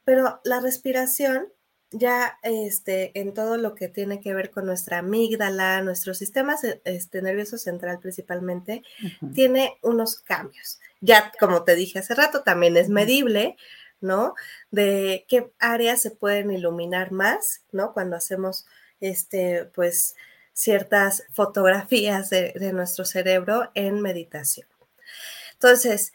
[0.05, 1.53] Pero la respiración
[1.91, 7.23] ya este, en todo lo que tiene que ver con nuestra amígdala, nuestro sistema este,
[7.23, 8.83] nervioso central principalmente,
[9.35, 10.81] tiene unos cambios.
[11.01, 13.57] Ya, como te dije hace rato, también es medible,
[14.01, 14.35] ¿no?
[14.71, 17.93] De qué áreas se pueden iluminar más, ¿no?
[17.93, 18.67] Cuando hacemos,
[19.01, 20.17] este, pues,
[20.53, 24.67] ciertas fotografías de, nuestro cerebro en meditación.
[25.53, 26.13] Entonces,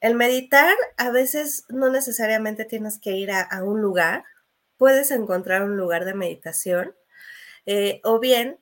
[0.00, 4.24] el meditar a veces no necesariamente tienes que ir a un lugar,
[4.80, 6.94] puedes encontrar un lugar de meditación
[7.66, 8.58] eh, o bien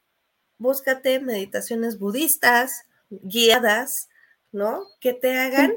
[0.58, 4.08] búscate meditaciones budistas guiadas,
[4.50, 4.82] ¿no?
[4.98, 5.74] Que te hagan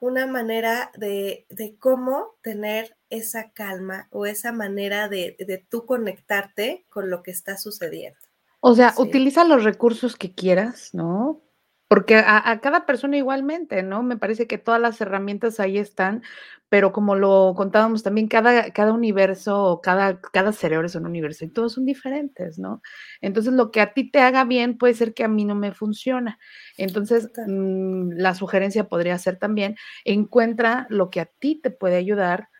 [0.00, 1.46] una manera de,
[1.78, 7.56] cómo tener esa calma o esa manera de, de, tú conectarte con lo que está
[7.56, 8.18] sucediendo.
[8.58, 11.40] O sea, utiliza los recursos que quieras, ¿no?
[11.88, 14.02] Porque a, cada persona igualmente, ¿no?
[14.02, 16.22] Me parece que todas las herramientas ahí están,
[16.68, 21.48] pero como lo contábamos también, cada, cada universo, cada, cada cerebro es un universo y
[21.48, 22.82] todos son diferentes, ¿no?
[23.22, 25.72] Entonces, lo que a ti te haga bien puede ser que a mí no me
[25.72, 26.38] funciona.
[26.76, 32.50] Entonces, mm, la sugerencia podría ser también, encuentra lo que a ti te puede ayudar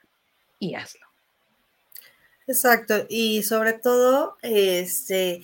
[0.58, 1.06] y hazlo.
[2.48, 5.42] Exacto, y sobre todo, este,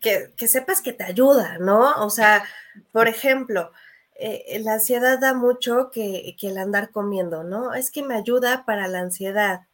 [0.00, 1.92] que, sepas que te ayuda, ¿no?
[2.04, 2.44] O sea,
[2.92, 3.72] por ejemplo,
[4.14, 7.74] eh, la ansiedad da mucho que, el andar comiendo, ¿no?
[7.74, 9.66] Es que me ayuda para la ansiedad.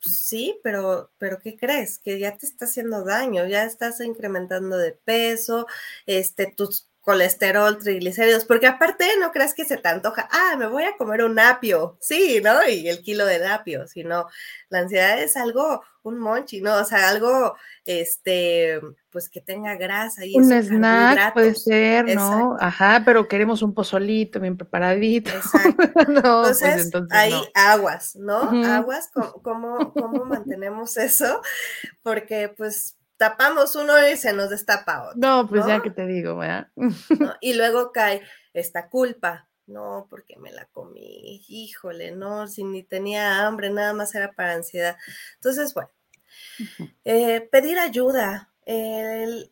[0.00, 1.98] Sí, pero, pero ¿qué crees?
[1.98, 5.66] Que ya te está haciendo daño, ya estás incrementando de peso,
[6.06, 10.82] este, tus colesterol, triglicéridos, porque aparte no creas que se te antoja, ah, me voy
[10.82, 12.68] a comer un apio, sí, ¿no?
[12.68, 14.26] Y el kilo de apio, sino
[14.70, 16.74] la ansiedad es algo, un monchi, ¿no?
[16.74, 17.54] O sea, algo,
[17.84, 22.56] este, pues que tenga grasa y Un snack puede ser, ¿no?
[22.58, 25.30] Ajá, pero queremos un pozolito bien preparadito.
[25.30, 25.84] Exacto.
[26.42, 28.50] Pues entonces, ahí aguas, ¿no?
[28.66, 29.10] Aguas,
[29.42, 31.40] ¿cómo, cómo mantenemos eso?
[32.02, 35.18] Porque pues tapamos uno y se nos destapa otro.
[35.18, 36.68] No, pues ya que te digo, ¿verdad?
[37.40, 39.48] Y luego cae esta culpa.
[39.66, 44.52] No, porque me la comí, híjole, no, si ni tenía hambre, nada más era para
[44.52, 44.96] ansiedad.
[45.34, 45.90] Entonces, bueno,
[47.04, 48.52] eh, pedir ayuda.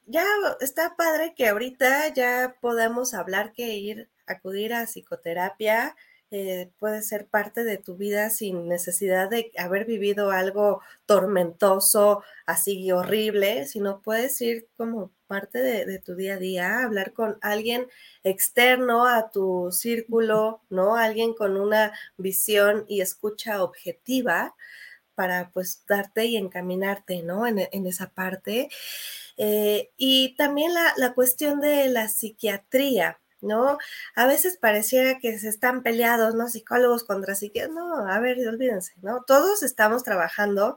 [0.06, 0.24] ya
[0.60, 5.96] está padre que ahorita ya podamos hablar que ir, acudir a psicoterapia,
[6.30, 12.90] eh, puede ser parte de tu vida sin necesidad de haber vivido algo tormentoso, así
[12.90, 17.86] horrible, sino puedes ir como parte de, tu día a día, hablar con alguien
[18.22, 20.96] externo a tu círculo, ¿no?
[20.96, 24.54] Alguien con una visión y escucha objetiva
[25.14, 27.46] para pues darte y encaminarte, ¿no?
[27.46, 28.68] En, esa parte.
[29.36, 33.20] Eh, y también la, la cuestión de la psiquiatría.
[33.44, 33.78] ¿No?
[34.14, 36.48] A veces pareciera que se están peleados, ¿no?
[36.48, 37.74] Psicólogos contra psiquiatras.
[37.74, 39.22] No, a ver, olvídense, ¿no?
[39.26, 40.76] Todos estamos trabajando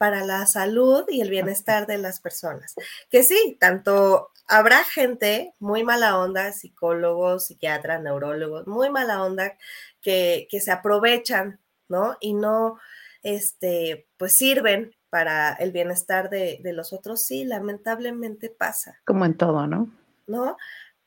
[0.00, 2.74] para la salud y el bienestar de las personas.
[3.10, 9.58] Que sí, tanto habrá gente muy mala onda, psicólogos, psiquiatras, neurólogos, muy mala onda,
[10.00, 12.16] que, se aprovechan, ¿no?
[12.18, 12.78] Y no,
[13.22, 17.22] este, pues sirven para el bienestar de, de los otros.
[17.26, 19.00] Sí, lamentablemente pasa.
[19.04, 19.90] Como en todo, ¿no?
[20.26, 20.56] ¿No?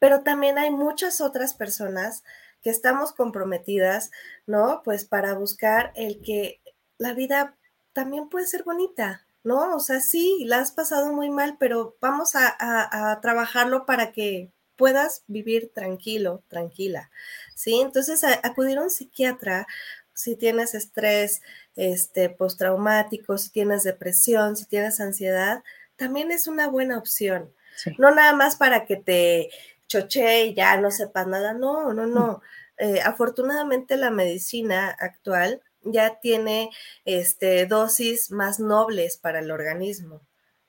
[0.03, 2.25] Pero también hay muchas otras personas
[2.61, 4.11] que estamos comprometidas,
[4.45, 4.81] ¿no?
[4.83, 6.59] Pues para buscar el que
[6.97, 7.55] la vida
[7.93, 9.73] también puede ser bonita, ¿no?
[9.73, 15.23] O sea, sí, la has pasado muy mal, pero vamos a, trabajarlo para que puedas
[15.27, 17.09] vivir tranquilo, tranquila,
[17.55, 17.79] ¿sí?
[17.79, 19.67] Entonces, acudir a un psiquiatra
[20.13, 21.41] si tienes estrés
[21.77, 25.63] este, postraumático, si tienes depresión, si tienes ansiedad,
[25.95, 27.53] también es una buena opción.
[27.97, 29.49] No nada más para que te
[29.93, 31.53] choché y ya no sepas nada.
[31.53, 32.41] No, no, no.
[32.77, 36.69] Eh, afortunadamente la medicina actual ya tiene
[37.05, 40.21] este, dosis más nobles para el organismo.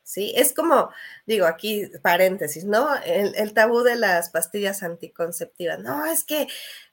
[0.02, 0.34] ¿Sí?
[0.36, 0.90] Es como,
[1.26, 2.94] digo aquí, paréntesis, ¿no?
[3.06, 5.78] El, tabú de las pastillas anticonceptivas.
[5.78, 6.46] No, es que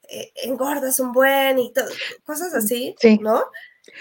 [0.07, 1.89] eh, engordas un buen y todo,
[2.23, 3.43] cosas así, ¿no?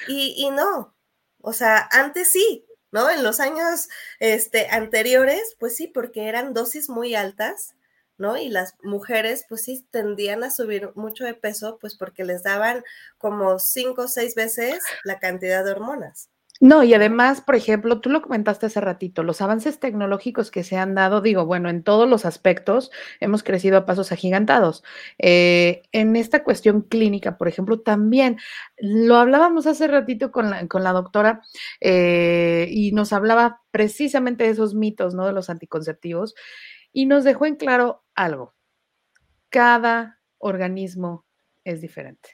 [0.07, 0.95] Y, y, no,
[1.41, 3.11] o sea, antes sí, ¿no?
[3.11, 3.89] En los años
[4.21, 7.75] este, anteriores, pues sí, porque eran dosis muy altas
[8.21, 8.37] ¿no?
[8.37, 12.85] Y las mujeres, pues sí, tendían a subir mucho de peso, pues porque les daban
[13.19, 16.29] como cinco o seis veces la cantidad de hormonas.
[16.63, 20.77] No, y además, por ejemplo, tú lo comentaste hace ratito, los avances tecnológicos que se
[20.77, 24.85] han dado, digo, bueno, en todos los aspectos hemos crecido a pasos agigantados.
[25.19, 28.37] Eh, en esta cuestión clínica, por ejemplo, también
[28.77, 31.41] lo hablábamos hace ratito con la, con la doctora
[31.81, 35.25] eh, y nos hablaba precisamente de esos mitos, ¿no?
[35.27, 36.35] De los anticonceptivos
[36.93, 38.55] y nos dejó en claro algo.
[39.49, 41.27] Cada organismo
[41.65, 42.31] es diferente.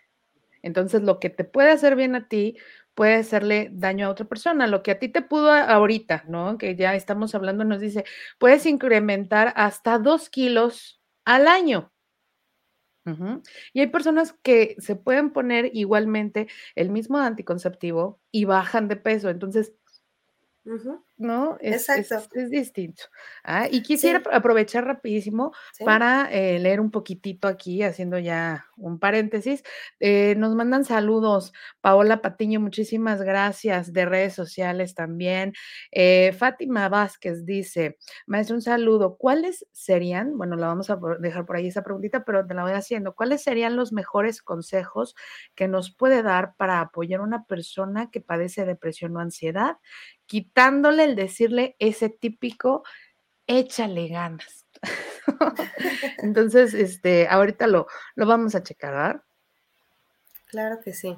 [0.62, 2.56] Entonces, lo que te puede hacer bien a ti
[2.94, 4.66] puede hacerle daño a otra persona.
[4.66, 6.58] Lo que a ti te pudo ahorita, ¿no?
[6.58, 8.04] Que ya estamos hablando, nos dice,
[8.38, 11.92] puedes incrementar hasta dos kilos al año.
[13.72, 19.30] Y hay personas que se pueden poner igualmente el mismo anticonceptivo y bajan de peso.
[19.30, 19.72] Entonces,
[21.16, 21.56] ¿no?
[21.60, 22.38] Es, Exacto.
[22.38, 23.04] Es, distinto.
[23.44, 25.52] Ah, y quisiera aprovechar rapidísimo
[25.84, 29.62] para eh, leer un poquitito aquí, haciendo ya un paréntesis.
[30.00, 31.52] Eh, nos mandan saludos.
[31.80, 33.92] Paola Patiño, muchísimas gracias.
[33.92, 35.52] De redes sociales también.
[35.92, 39.16] Eh, Fátima Vázquez dice, maestro, un saludo.
[39.16, 42.72] ¿Cuáles serían, bueno, la vamos a dejar por ahí esa preguntita, pero te la voy
[42.72, 43.14] haciendo.
[43.14, 45.14] ¿Cuáles serían los mejores consejos
[45.54, 49.78] que nos puede dar para apoyar a una persona que padece depresión o ansiedad,
[50.26, 52.84] quitándole el decirle ese típico,
[53.46, 54.66] échale ganas?
[56.18, 59.22] Entonces, este, ahorita lo, lo vamos a checar, ¿verdad?
[60.48, 61.16] Claro que sí.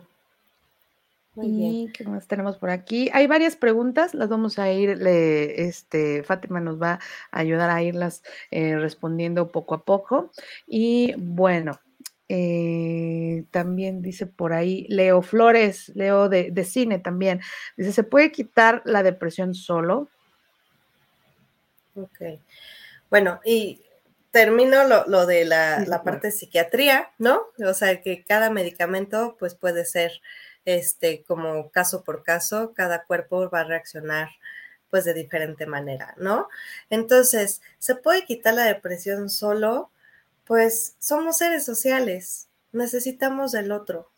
[1.35, 3.11] Muy y qué más tenemos por aquí.
[3.13, 6.99] Hay varias preguntas, las vamos a ir, este, Fátima nos va
[7.31, 10.33] a ayudar a irlas eh, respondiendo poco a poco.
[10.67, 11.79] Y bueno,
[12.29, 17.41] eh, también dice por ahí Leo Flores, Leo de, cine también.
[17.77, 20.09] Dice, ¿se puede quitar la depresión solo?
[21.95, 22.39] Ok.
[23.11, 23.83] Bueno, y
[24.31, 27.43] termino lo, de la, la parte de psiquiatría, ¿no?
[27.67, 30.13] O sea, que cada medicamento pues puede ser
[30.69, 34.29] este, como caso por caso, cada cuerpo va a reaccionar
[34.91, 36.49] pues de diferente manera, ¿no?
[36.91, 39.91] Entonces, ¿se puede quitar la depresión solo?
[40.49, 44.11] Pues somos seres sociales, necesitamos del otro,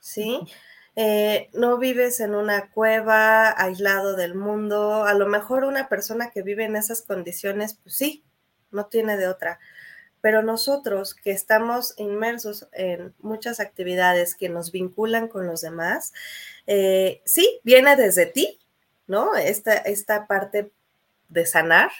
[0.00, 0.40] ¿sí?
[0.96, 6.42] Eh, no vives en una cueva aislado del mundo, a lo mejor una persona que
[6.42, 8.24] vive en esas condiciones, pues sí,
[8.72, 9.60] no tiene de otra,
[10.20, 16.12] pero nosotros que estamos inmersos en muchas actividades que nos vinculan con los demás,
[16.66, 18.58] eh, sí, viene desde ti,
[19.06, 19.36] ¿no?
[19.36, 20.72] Esta, esta parte
[21.28, 21.92] de sanar,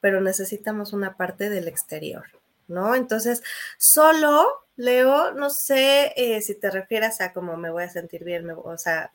[0.00, 2.26] pero necesitamos una parte del exterior,
[2.68, 2.94] ¿no?
[2.94, 3.42] Entonces,
[3.78, 4.46] solo,
[4.76, 8.78] Leo, no sé eh, si te refieres a cómo me voy a sentir bien, o
[8.78, 9.12] sea,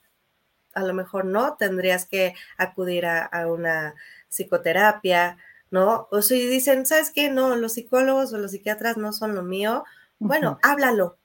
[0.74, 3.96] a lo mejor no, tendrías que acudir a una
[4.30, 5.38] psicoterapia,
[5.72, 6.08] ¿no?
[6.12, 7.30] O si dicen, ¿sabes qué?
[7.30, 9.84] No, los psicólogos o los psiquiatras no son lo mío.
[10.18, 11.18] Bueno, háblalo.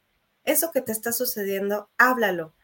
[0.45, 2.55] Eso que te está sucediendo, háblalo.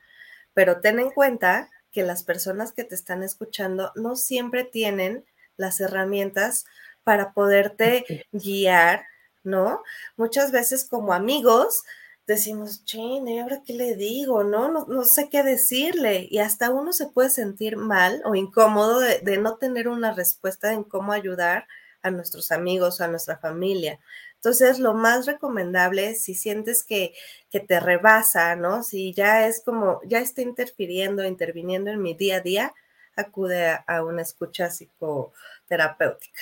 [0.52, 5.24] Pero ten en cuenta que las personas que te están escuchando no siempre tienen
[5.56, 6.66] las herramientas
[7.02, 9.06] para poderte guiar,
[9.43, 9.82] ¿no?
[10.16, 11.82] Muchas veces como amigos
[12.30, 14.45] decimos, ching, ¿y ahora qué le digo?
[14.45, 14.86] ¿No?
[14.86, 15.05] ¿no?
[15.05, 16.28] sé qué decirle.
[16.30, 20.84] Y hasta uno se puede sentir mal o incómodo de, no tener una respuesta en
[20.84, 21.66] cómo ayudar
[22.03, 23.99] a nuestros amigos o a nuestra familia.
[24.36, 27.14] Entonces, lo más recomendable, si sientes que,
[27.51, 28.82] que te rebasa, ¿no?
[28.82, 32.74] Si ya es como, ya está interfiriendo, interviniendo en mi día a día,
[33.16, 36.41] acude a una escucha psicoterapéutica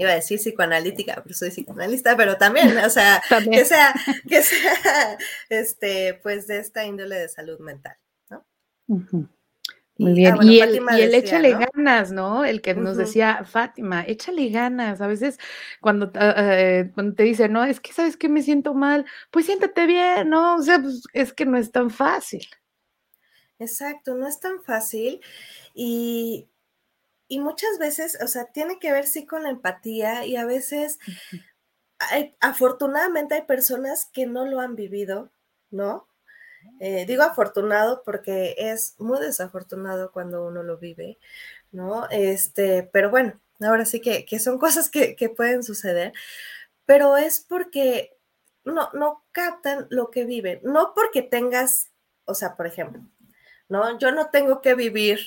[0.00, 3.94] iba a decir psicoanalítica, pero soy psicoanalista, pero también, o sea, que sea,
[4.28, 7.96] que sea, este, pues de esta índole de salud mental,
[8.28, 8.46] ¿no?
[10.00, 12.46] Muy bien, ah, y, el, échale ganas, ¿no?
[12.46, 15.02] El que nos decía Fátima, échale ganas.
[15.02, 15.38] A veces
[15.82, 19.44] cuando, ah, eh, cuando te dicen, no, es que sabes que me siento mal, pues
[19.44, 20.56] siéntate bien, ¿no?
[20.56, 22.48] O sea, pues, es que no es tan fácil.
[23.58, 25.20] Exacto, no es tan fácil.
[25.74, 26.48] Y,
[27.30, 30.98] y muchas veces, o sea, tiene que ver sí con la empatía y a veces,
[32.40, 35.30] afortunadamente hay personas que no lo han vivido,
[35.70, 36.08] ¿no?
[36.80, 41.18] Eh, digo afortunado porque es muy desafortunado cuando uno lo vive,
[41.70, 42.08] ¿no?
[42.10, 46.12] Este, pero bueno, ahora sí que, son cosas que, que, pueden suceder,
[46.84, 48.18] pero es porque
[48.64, 51.92] no, no captan lo que viven, no porque tengas,
[52.24, 53.00] o sea, por ejemplo,
[53.68, 53.96] ¿no?
[54.00, 55.20] Yo no tengo que vivir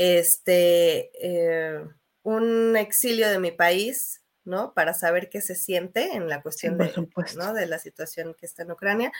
[0.00, 1.84] este, eh,
[2.22, 4.72] un exilio de mi país, ¿no?
[4.72, 6.90] Para saber qué se siente en la cuestión de,
[7.36, 7.52] ¿no?
[7.52, 9.12] de la situación que está en Ucrania,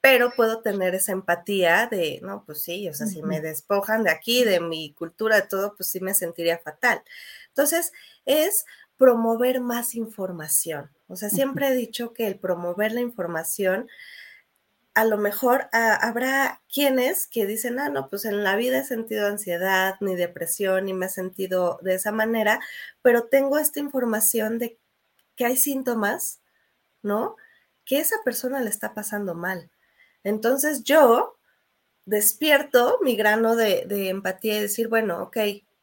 [0.00, 4.10] pero puedo tener esa empatía de, no, pues sí, o sea, si me despojan de
[4.10, 7.00] aquí, de mi cultura, de todo, pues sí me sentiría fatal.
[7.50, 7.92] Entonces,
[8.26, 8.64] es
[8.96, 10.90] promover más información.
[11.06, 13.88] O sea, siempre he dicho que el promover la información
[14.98, 18.84] a lo mejor ah, habrá quienes que dicen, ah, no, pues en la vida he
[18.84, 22.58] sentido ansiedad, ni depresión, ni me he sentido de esa manera,
[23.00, 24.76] pero tengo esta información de
[25.36, 26.40] que hay síntomas,
[27.00, 27.36] ¿no?
[27.84, 29.70] Que esa persona le está pasando mal.
[30.24, 31.38] Entonces yo
[32.04, 35.36] despierto mi grano de, empatía y decir, bueno, ok,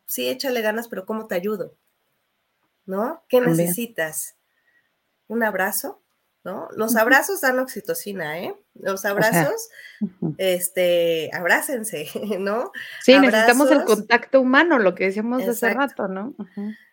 [0.05, 1.77] sí, échale ganas, pero ¿cómo te ayudo?
[2.85, 3.23] ¿No?
[3.29, 4.35] ¿Qué necesitas?
[5.27, 6.01] ¿Un abrazo?
[6.45, 6.69] ¿No?
[6.77, 8.55] Los abrazos dan oxitocina, ¿eh?
[8.75, 9.69] Los abrazos,
[10.37, 12.07] este, abrácense,
[12.39, 12.71] ¿no?
[13.01, 16.35] Sí, necesitamos el contacto humano, lo que decíamos hace rato, ¿no?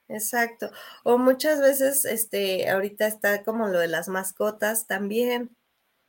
[0.09, 0.71] Exacto.
[1.05, 5.55] O muchas veces, este, ahorita está como lo de las mascotas también,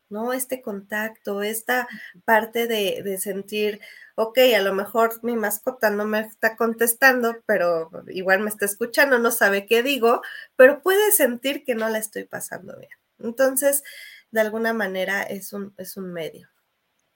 [0.10, 0.32] ¿no?
[0.32, 1.90] Este contacto, esta
[2.24, 3.82] parte de, de sentir,
[4.16, 9.20] ok, a lo mejor mi mascota no me está contestando, pero igual me está escuchando,
[9.20, 10.22] no sabe qué digo,
[10.56, 13.03] pero puede sentir que no la estoy pasando bien.
[13.24, 13.84] Entonces,
[14.32, 16.50] de alguna manera es un, es un medio.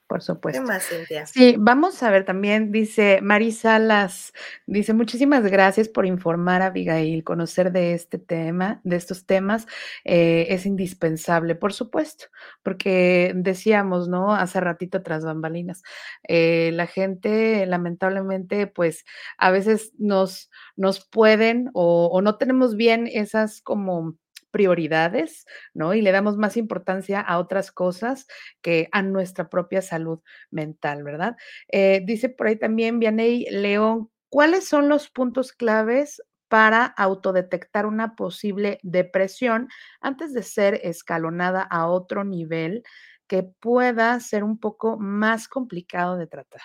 [0.08, 0.62] Por supuesto.
[0.62, 1.26] ¿Qué más, Cintia?
[1.26, 4.32] Sí, vamos a ver también, dice Marisalas,
[4.66, 9.66] dice, muchísimas gracias por informar a Abigail, conocer de este tema, de estos temas,
[10.04, 12.24] eh, es indispensable, por supuesto,
[12.62, 14.34] porque decíamos, ¿no?
[14.34, 15.82] Hace ratito tras bambalinas,
[16.26, 19.04] eh, la gente lamentablemente, pues
[19.36, 24.16] a veces nos, nos pueden o, o no tenemos bien esas como
[24.50, 25.94] prioridades, ¿no?
[25.94, 28.26] Y le damos más importancia a otras cosas
[28.62, 30.20] que a nuestra propia salud
[30.50, 31.36] mental, ¿verdad?
[31.68, 38.16] Eh, dice por ahí también Vianey León, ¿cuáles son los puntos claves para autodetectar una
[38.16, 39.68] posible depresión
[40.00, 42.82] antes de ser escalonada a otro nivel
[43.26, 46.62] que pueda ser un poco más complicado de tratar?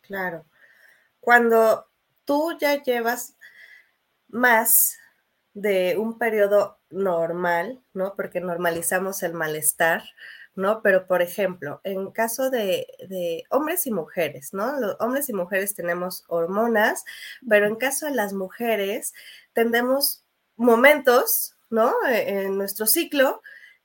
[0.00, 0.46] Claro.
[1.20, 1.86] Cuando
[2.24, 3.36] tú ya llevas
[4.28, 4.98] más
[5.54, 8.14] de un periodo normal, ¿no?
[8.16, 10.02] Porque normalizamos el malestar,
[10.56, 10.82] ¿no?
[10.82, 14.78] Pero, por ejemplo, en caso de, hombres y mujeres, ¿no?
[14.80, 17.04] Los hombres y mujeres tenemos hormonas,
[17.48, 19.14] pero en caso de las mujeres,
[19.52, 20.24] tendemos
[20.56, 21.94] momentos, ¿no?
[22.08, 23.40] E, en nuestro ciclo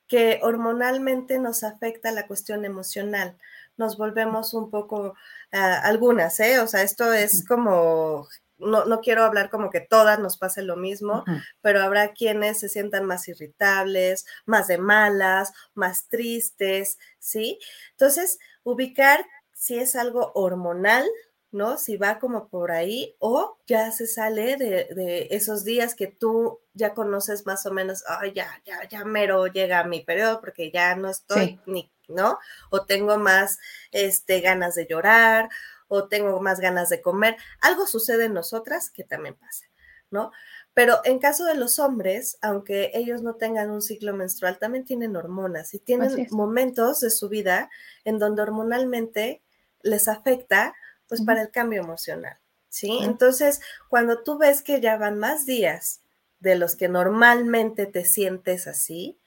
[0.07, 3.37] que hormonalmente nos afecta la cuestión emocional.
[3.77, 5.15] Nos volvemos un poco,
[5.51, 6.59] ah, algunas, ¿eh?
[6.59, 8.27] O sea, esto es como
[8.59, 11.23] no, quiero hablar como que todas nos pase lo mismo,
[11.61, 17.59] pero habrá quienes se sientan más irritables, más de malas, más tristes, ¿sí?
[17.91, 21.07] Entonces, ubicar si es algo hormonal,
[21.51, 21.77] ¿no?
[21.77, 26.93] Si va como por ahí o ya se sale de, esos días que tú ya
[26.93, 31.09] conoces más o menos, ay, ya, ya, ya mero llega mi periodo porque ya no
[31.09, 32.37] estoy ni, ¿no?
[32.69, 33.57] O tengo más,
[33.91, 35.49] este, ganas de llorar
[35.89, 37.35] o tengo más ganas de comer.
[37.59, 39.65] Algo sucede en nosotras que también pasa,
[40.09, 40.31] ¿no?
[40.73, 45.17] Pero en caso de los hombres, aunque ellos no tengan un ciclo menstrual, también tienen
[45.17, 47.69] hormonas y tienen momentos de su vida
[48.05, 49.43] en donde hormonalmente
[49.81, 50.73] les afecta,
[51.07, 52.37] pues para el cambio emocional,
[52.69, 52.99] ¿sí?
[53.01, 53.59] Entonces,
[53.89, 56.01] cuando tú ves que ya van más días
[56.39, 59.19] de los que normalmente te sientes así,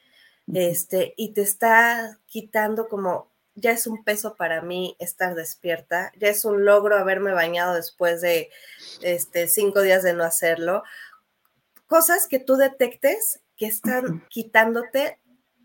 [0.47, 6.29] este, y te está quitando como ya es un peso para mí estar despierta, ya
[6.29, 8.51] es un logro haberme bañado después de
[9.03, 10.83] este, cinco días de no hacerlo.
[11.87, 15.19] Cosas que tú detectes que están quitándote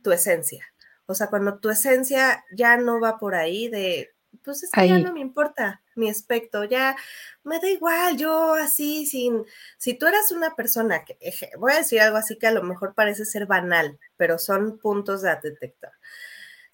[0.03, 0.65] tu esencia.
[1.05, 4.13] O sea, cuando tu esencia ya no va por ahí de,
[4.43, 6.95] pues es que ya no me importa mi aspecto, ya
[7.43, 9.45] me da igual, yo así, sin,
[9.77, 11.17] si tú eras una persona que,
[11.57, 15.21] voy a decir algo así que a lo mejor parece ser banal, pero son puntos
[15.21, 15.93] de detectar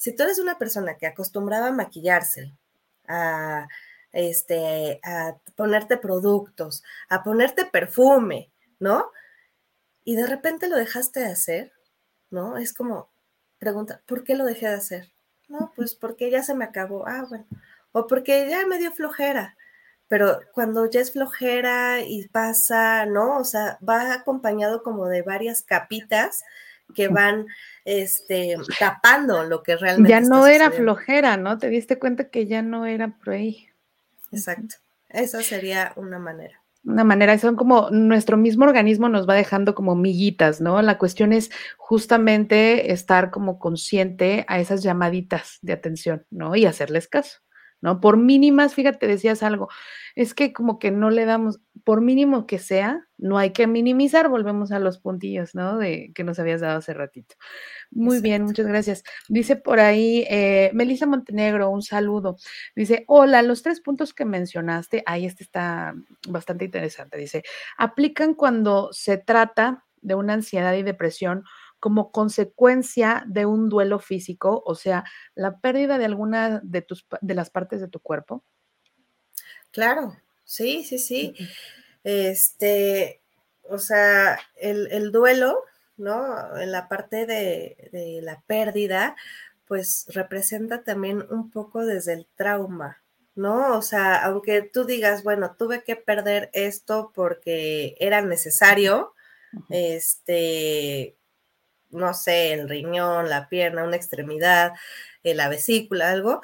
[0.03, 2.53] si tú eres una persona que acostumbraba a maquillarse,
[3.07, 3.69] a,
[4.11, 9.09] este, a ponerte productos, a ponerte perfume, ¿no?
[10.03, 11.71] Y de repente lo dejaste de hacer,
[12.29, 12.57] ¿no?
[12.57, 13.13] Es como,
[13.59, 15.13] pregunta, ¿por qué lo dejé de hacer?
[15.47, 17.07] No, pues porque ya se me acabó.
[17.07, 17.45] Ah, bueno.
[17.93, 19.55] O porque ya me dio flojera.
[20.09, 23.37] Pero cuando ya es flojera y pasa, ¿no?
[23.37, 26.43] O sea, va acompañado como de varias capitas
[26.93, 27.45] que van
[27.86, 30.09] este, tapando lo que realmente.
[30.09, 31.57] Ya no era flojera, ¿no?
[31.57, 33.67] Te diste cuenta que ya no era por ahí.
[34.31, 34.75] Exacto.
[35.09, 36.59] Esa sería una manera.
[36.86, 40.81] Una manera, son como nuestro mismo organismo nos va dejando como miguitas, ¿no?
[40.81, 46.57] La cuestión es justamente estar como consciente a esas llamaditas de atención, ¿no?
[46.57, 47.39] Y hacerles caso.
[47.84, 47.99] ¿No?
[47.99, 49.67] Por mínimas, fíjate, decías algo,
[50.15, 54.29] es que como que no le damos, por mínimo que sea, no hay que minimizar,
[54.29, 55.77] volvemos a los puntillos, ¿no?
[55.77, 57.36] De que nos habías dado hace ratito.
[57.91, 59.03] Muy bien, muchas gracias.
[59.27, 62.38] Dice por ahí, eh, Melissa Montenegro, un saludo.
[62.73, 65.93] Dice, hola, los tres puntos que mencionaste, ahí este está
[66.29, 67.17] bastante interesante.
[67.17, 67.43] Dice,
[67.77, 71.43] aplican cuando se trata de una ansiedad y depresión
[71.84, 75.03] como consecuencia de un duelo físico, o sea,
[75.36, 78.45] la pérdida de alguna de, tus, de las partes de tu cuerpo?
[79.69, 80.15] Claro,
[80.45, 81.36] sí, sí, sí.
[82.05, 83.21] Este,
[83.63, 85.59] o sea, el, duelo,
[85.97, 86.55] ¿no?
[86.57, 89.17] En la parte de, de la pérdida,
[89.67, 93.03] pues representa también un poco desde el trauma,
[93.36, 93.77] ¿no?
[93.77, 99.13] O sea, aunque tú digas, bueno, tuve que perder esto porque era necesario,
[99.69, 101.17] este,
[101.93, 104.73] no sé, el riñón, la pierna, una extremidad,
[105.23, 106.41] eh, la vesícula, algo,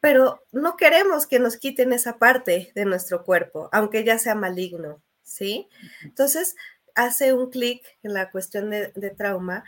[0.00, 5.02] pero no queremos que nos quiten esa parte de nuestro cuerpo, aunque ya sea maligno,
[5.22, 5.68] ¿sí?
[6.04, 6.54] Entonces,
[6.94, 9.64] hace un clic en la cuestión de, trauma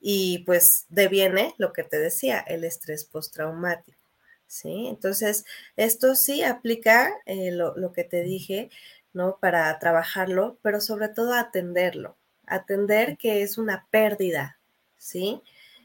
[0.00, 3.98] y pues deviene lo que te decía, el estrés postraumático.
[4.46, 4.86] ¿Sí?
[4.88, 5.46] Entonces,
[5.76, 8.70] esto sí aplica eh, lo, lo, que te dije,
[9.14, 9.38] ¿no?
[9.40, 14.58] Para trabajarlo, pero sobre todo atenderlo, atender que es una pérdida,
[15.02, 15.42] ¿sí?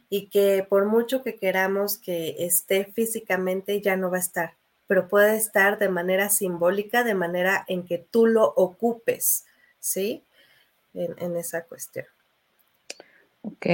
[0.09, 4.53] y que por mucho que queramos que esté físicamente, ya no va a estar,
[4.87, 9.45] pero puede estar de manera simbólica, de manera en que tú lo ocupes,
[9.79, 10.23] ¿sí?
[10.93, 12.05] En, esa cuestión.
[13.41, 13.65] Ok,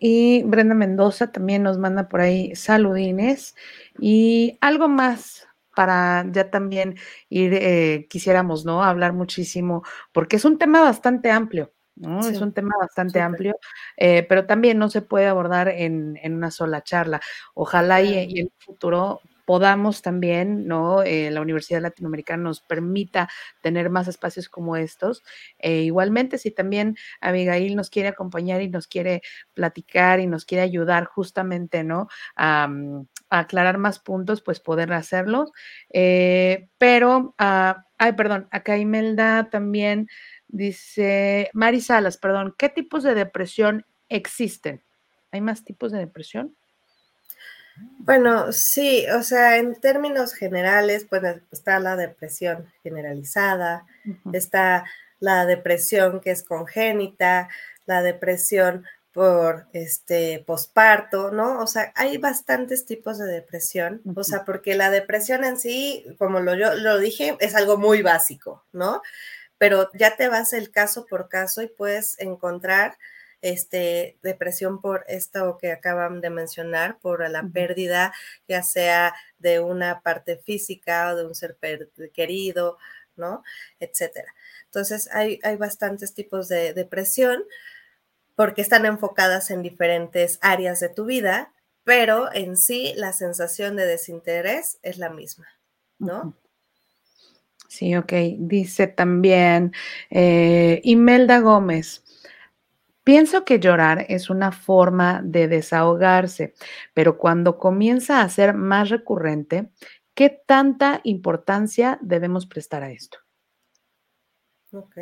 [0.00, 3.54] y Brenda Mendoza también nos manda por ahí saludines
[3.98, 5.46] y algo más
[5.76, 6.96] para ya también
[7.28, 8.82] ir, eh, quisiéramos, ¿no?
[8.82, 11.70] Hablar muchísimo, porque es un tema bastante amplio.
[12.00, 12.20] ¿No?
[12.20, 13.56] es un tema bastante amplio,
[13.96, 17.20] eh, pero también no se puede abordar en, una sola charla.
[17.54, 21.02] Ojalá y, en el futuro podamos también, ¿no?
[21.02, 23.28] Eh, la Universidad Latinoamericana nos permita
[23.62, 25.24] tener más espacios como estos.
[25.58, 29.22] Eh, igualmente, si también Abigail nos quiere acompañar y nos quiere
[29.52, 32.06] platicar y nos quiere ayudar justamente, ¿no?
[33.38, 35.52] Aclarar más puntos, pues poder hacerlo.
[36.78, 40.08] pero, ah, ay, perdón, acá Imelda también
[40.52, 44.82] Dice Mari Salas, perdón, ¿qué tipos de depresión existen?
[45.30, 46.56] ¿Hay más tipos de depresión?
[47.98, 51.22] Bueno, sí, o sea, en términos generales, pues
[51.52, 53.86] está la depresión generalizada,
[54.32, 54.84] está
[55.20, 57.48] la depresión que es congénita,
[57.86, 61.60] la depresión por este posparto, ¿no?
[61.60, 66.40] O sea, hay bastantes tipos de depresión, o sea, porque la depresión en sí, como
[66.40, 69.02] lo, yo lo dije, es algo muy básico, ¿no?
[69.60, 72.96] pero ya te vas el caso por caso y puedes encontrar
[73.42, 78.14] este, depresión por esto que acaban de mencionar, por la pérdida,
[78.48, 81.58] ya sea de una parte física o de un ser
[82.14, 82.78] querido,
[83.16, 83.44] ¿no?
[83.80, 84.34] Etcétera.
[84.64, 87.44] Entonces, hay, hay bastantes tipos de depresión
[88.36, 91.52] porque están enfocadas en diferentes áreas de tu vida,
[91.84, 95.46] pero en sí la sensación de desinterés es la misma,
[95.98, 96.34] ¿no?
[97.68, 98.12] Sí, ok.
[98.38, 99.72] Dice también
[100.10, 102.02] eh, Imelda Gómez.
[103.04, 106.54] Pienso que llorar es una forma de desahogarse,
[106.94, 109.70] pero cuando comienza a ser más recurrente,
[110.14, 113.18] ¿qué tanta importancia debemos prestar a esto?
[114.72, 114.96] Ok,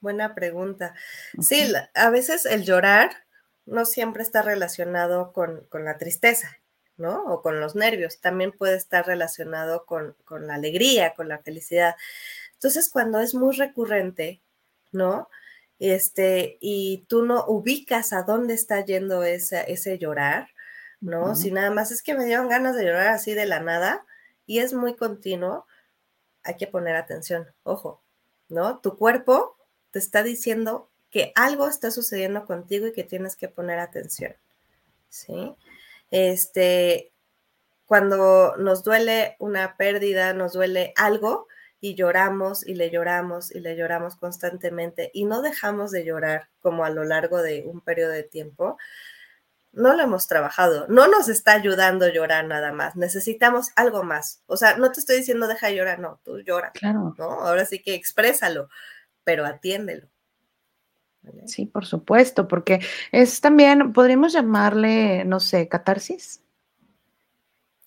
[0.00, 0.94] buena pregunta.
[1.40, 3.10] Sí, a veces el llorar
[3.66, 6.58] no siempre está relacionado con, con la tristeza.
[6.98, 7.24] ¿no?
[7.26, 11.94] O con los nervios, también puede estar relacionado con, la alegría, con la felicidad.
[12.54, 14.42] Entonces, cuando es muy recurrente,
[14.92, 15.30] ¿no?
[15.78, 20.48] Este, y tú no ubicas a dónde está yendo ese, ese llorar,
[21.00, 21.36] ¿no?
[21.36, 24.04] Si nada más es que me dieron ganas de llorar así de la nada
[24.44, 25.66] y es muy continuo,
[26.42, 28.02] hay que poner atención, ojo,
[28.48, 28.80] ¿no?
[28.80, 29.56] Tu cuerpo
[29.90, 34.34] te está diciendo que algo está sucediendo contigo y que tienes que poner atención,
[35.08, 35.54] ¿sí?
[36.10, 37.12] Este,
[37.86, 41.46] cuando nos duele una pérdida, nos duele algo
[41.80, 46.84] y lloramos y le lloramos y le lloramos constantemente y no dejamos de llorar como
[46.84, 48.76] a lo largo de un periodo de tiempo,
[49.72, 54.42] no lo hemos trabajado, no nos está ayudando a llorar nada más, necesitamos algo más.
[54.46, 57.14] O sea, no te estoy diciendo deja de llorar, no, tú llora, claro.
[57.16, 57.46] ¿no?
[57.46, 58.68] Ahora sí que exprésalo,
[59.28, 60.08] pero atiéndelo.
[61.44, 62.80] Sí, por supuesto, porque
[63.12, 66.42] es también, podríamos llamarle, no sé, catarsis.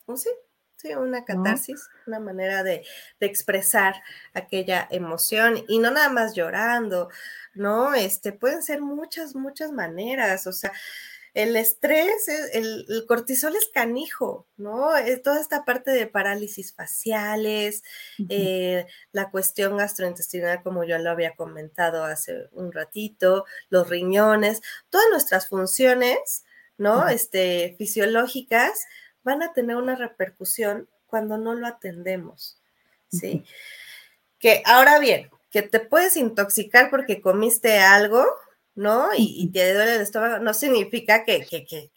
[0.06, 0.30] Oh, sí,
[0.76, 2.86] sí, una catarsis, una manera de,
[3.20, 3.96] de, expresar
[4.36, 7.10] aquella emoción y no nada más llorando,
[7.56, 7.96] ¿no?
[7.96, 10.72] Este, pueden ser muchas, muchas maneras, o sea,
[11.34, 14.96] el estrés, el, cortisol es canijo, ¿no?
[14.98, 17.84] Es toda esta parte de parálisis faciales,
[18.30, 25.08] eh, la cuestión gastrointestinal, como yo lo había comentado hace un ratito, los riñones, todas
[25.10, 26.44] nuestras funciones,
[26.78, 27.08] ¿no?
[27.08, 28.86] Este, fisiológicas
[29.24, 32.60] van a tener una repercusión cuando no lo atendemos,
[33.10, 33.46] ¿sí?
[34.38, 38.26] Que ahora bien, que te puedes intoxicar porque comiste algo,
[38.76, 39.10] ¿no?
[39.18, 41.46] Y, te duele el estómago, no significa que,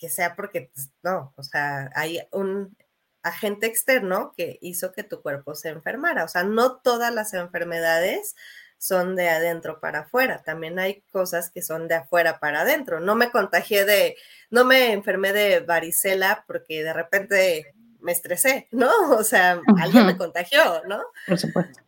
[0.09, 2.77] sea porque, pues, no, o sea, hay un
[3.22, 6.25] agente externo que hizo que tu cuerpo se enfermara.
[6.25, 8.35] O sea, no todas las enfermedades
[8.79, 13.01] son de adentro para afuera, también hay cosas que son de afuera para adentro.
[13.01, 14.16] No me contagié de,
[14.51, 18.91] no me enfermé de varicela porque de repente me estresé, ¿no?
[19.18, 21.03] O sea, alguien me contagió, ¿no?
[21.27, 21.84] Por supuesto.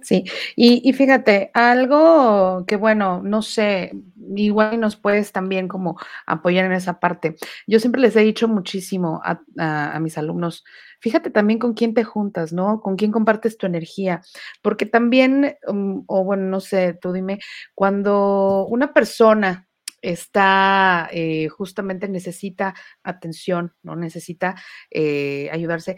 [0.00, 0.24] Sí,
[0.56, 3.92] y, fíjate, algo que bueno, no sé,
[4.36, 7.36] igual nos puedes también como apoyar en esa parte.
[7.66, 10.64] Yo siempre les he dicho muchísimo a, mis alumnos,
[11.00, 12.80] fíjate también con quién te juntas, ¿no?
[12.80, 14.22] Con quién compartes tu energía,
[14.62, 17.40] porque también, mm, o bueno, no sé, tú dime,
[17.74, 19.68] cuando una persona
[20.00, 24.54] está eh, justamente necesita atención, no necesita
[24.90, 25.96] eh, ayudarse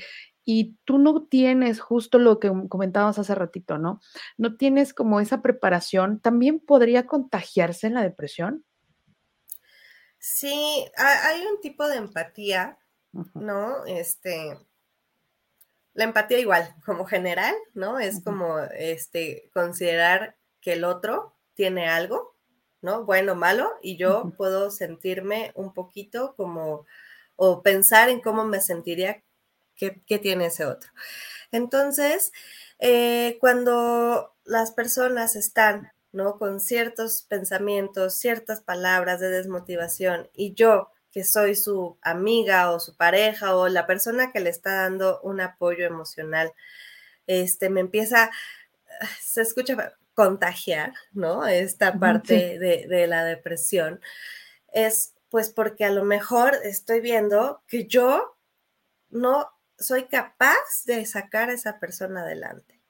[0.53, 4.01] y tú no tienes justo lo que comentábamos hace ratito, ¿no?
[4.37, 8.65] No tienes como esa preparación, ¿también podría contagiarse en la depresión?
[10.19, 12.81] Sí, hay un tipo de empatía,
[13.35, 13.85] ¿no?
[13.87, 14.59] Este,
[15.95, 18.01] la empatía igual, como general, ¿no?
[18.01, 22.37] Es como este, considerar que el otro tiene algo,
[22.83, 23.05] ¿no?
[23.05, 26.87] Bueno, malo, y yo puedo sentirme un poquito como,
[27.37, 29.23] o pensar en cómo me sentiría
[30.07, 30.91] que, tiene ese otro.
[31.53, 32.33] Entonces,
[32.79, 36.39] eh, cuando las personas están, ¿no?
[36.39, 42.97] Con ciertos pensamientos, ciertas palabras de desmotivación, y yo que soy su amiga o su
[42.97, 46.53] pareja o la persona que le está dando un apoyo emocional,
[47.27, 48.31] este, me empieza,
[49.21, 51.47] se escucha contagiar, ¿no?
[51.47, 54.01] Esta parte de, de la depresión,
[54.73, 58.37] es pues porque a lo mejor estoy viendo que yo
[59.11, 59.49] no
[59.81, 62.81] soy capaz de sacar a esa persona adelante,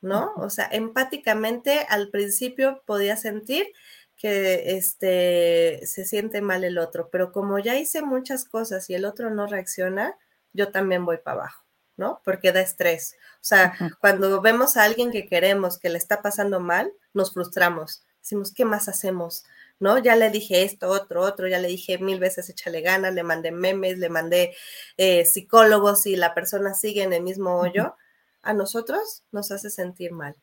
[0.00, 0.34] ¿no?
[0.36, 3.72] O sea, empáticamente al principio podía sentir
[4.16, 9.04] que este, se siente mal el otro, pero como ya hice muchas cosas y el
[9.04, 10.18] otro no reacciona,
[10.52, 11.64] yo también voy para abajo,
[11.96, 12.20] ¿no?
[12.24, 13.16] Porque da estrés.
[13.36, 18.02] O sea, cuando vemos a alguien que queremos que le está pasando mal, nos frustramos.
[18.20, 19.44] Decimos, ¿qué más hacemos?
[19.80, 19.98] ¿No?
[19.98, 23.52] Ya le dije esto, otro, otro, ya le dije mil veces échale ganas, le mandé
[23.52, 24.54] memes, le mandé
[24.96, 27.94] eh, psicólogos y la persona sigue en el mismo hoyo,
[28.42, 30.34] a nosotros nos hace sentir mal.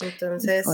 [0.00, 0.66] Entonces,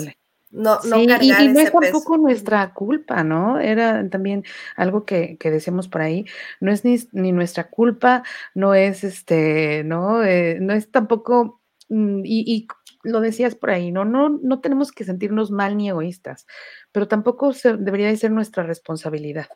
[0.55, 3.59] no, no y, no es tampoco nuestra culpa, ¿no?
[3.59, 4.45] Era también
[4.77, 6.27] algo que, que decíamos por ahí,
[6.61, 8.23] no es ni, ni, nuestra culpa,
[8.55, 10.23] no es este, ¿no?
[10.23, 12.69] Eh, no es tampoco, mm, y, y,
[13.03, 14.05] lo decías por ahí, ¿no?
[14.05, 14.29] ¿no?
[14.29, 16.47] No tenemos que sentirnos mal ni egoístas,
[16.95, 19.49] pero tampoco debería de ser nuestra responsabilidad.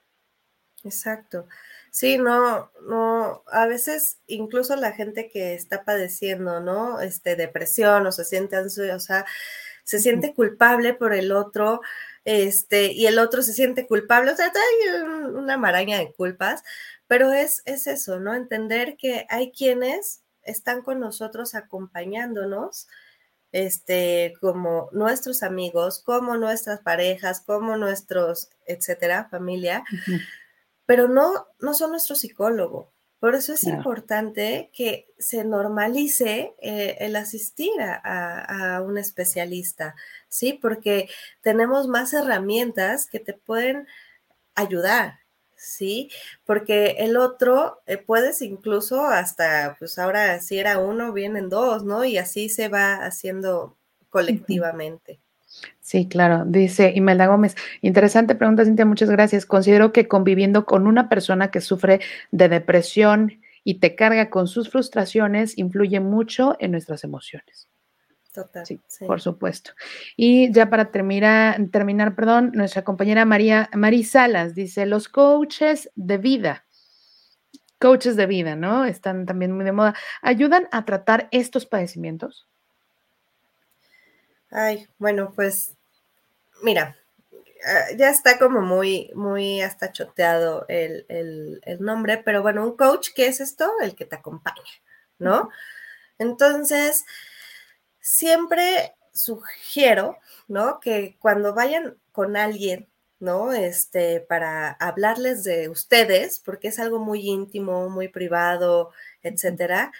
[0.82, 1.46] Exacto.
[1.92, 7.00] Sí, no, no, a veces incluso la gente que está padeciendo, ¿no?
[7.00, 9.24] Este, depresión o se siente ansiosa,
[9.84, 11.80] se siente culpable por el otro,
[12.24, 15.00] este, y el otro se siente culpable, o sea, hay
[15.32, 16.64] una maraña de culpas,
[17.06, 18.34] pero es, es eso, ¿no?
[18.34, 22.88] Entender que hay quienes están con nosotros acompañándonos,
[23.52, 29.84] este, como nuestros amigos, como nuestras parejas, como nuestros, etcétera, familia,
[30.86, 32.92] pero no, no son nuestro psicólogo.
[33.20, 39.96] Por eso es importante que se normalice eh, el asistir a, un especialista,
[40.28, 40.52] ¿sí?
[40.52, 41.08] Porque
[41.40, 43.88] tenemos más herramientas que te pueden
[44.54, 45.17] ayudar,
[45.58, 46.10] ¿sí?
[46.46, 52.04] Porque el otro, eh, puedes incluso hasta, pues ahora si era uno, vienen dos, ¿no?
[52.04, 53.76] Y así se va haciendo
[54.08, 55.18] colectivamente.
[55.80, 57.56] Sí, claro, dice Imelda Gómez.
[57.80, 59.46] Interesante pregunta, Cintia, muchas gracias.
[59.46, 62.00] Considero que conviviendo con una persona que sufre
[62.30, 67.68] de depresión y te carga con sus frustraciones influye mucho en nuestras emociones.
[68.38, 68.64] Total.
[68.64, 69.72] Sí, por supuesto.
[70.16, 76.18] Y ya para terminar, terminar, perdón, nuestra compañera María Marí Salas dice, los coaches de
[76.18, 76.64] vida,
[77.80, 78.84] coaches de vida, ¿no?
[78.84, 79.96] Están también muy de moda.
[80.22, 82.46] ¿Ayudan a tratar estos padecimientos?
[84.52, 85.72] Ay, bueno, pues
[86.62, 86.96] mira,
[87.66, 93.26] ah, ya está como muy, muy hasta choteado el, nombre, pero bueno, un coach, ¿qué
[93.26, 93.68] es esto?
[93.82, 94.62] El que te acompaña,
[95.18, 95.50] ¿no?
[96.18, 97.04] Entonces,
[98.08, 100.16] siempre sugiero,
[100.48, 100.80] ¿no?
[100.80, 102.88] Que cuando vayan con alguien,
[103.20, 103.52] ¿no?
[103.52, 108.92] Este, para hablarles de ustedes, porque es algo muy íntimo, muy privado,
[109.22, 109.92] etcétera,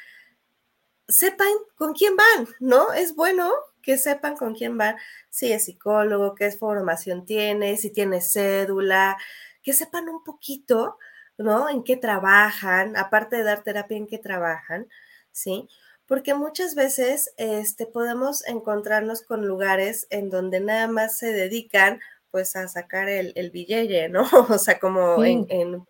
[1.06, 2.92] sepan con quién van, ¿no?
[2.94, 3.52] Es bueno
[3.82, 4.96] que sepan con quién van,
[5.30, 9.18] si es psicólogo, qué formación tiene, si tiene cédula,
[9.62, 10.98] que sepan un poquito,
[11.36, 11.68] ¿no?
[11.68, 14.88] En qué trabajan, aparte de dar terapia, en qué trabajan,
[15.30, 15.68] ¿sí?
[16.08, 22.00] Porque muchas veces este, podemos encontrarnos con lugares en donde nada más se dedican
[22.30, 24.22] pues a sacar el, el billete, ¿no?
[24.50, 25.46] O sea, como en,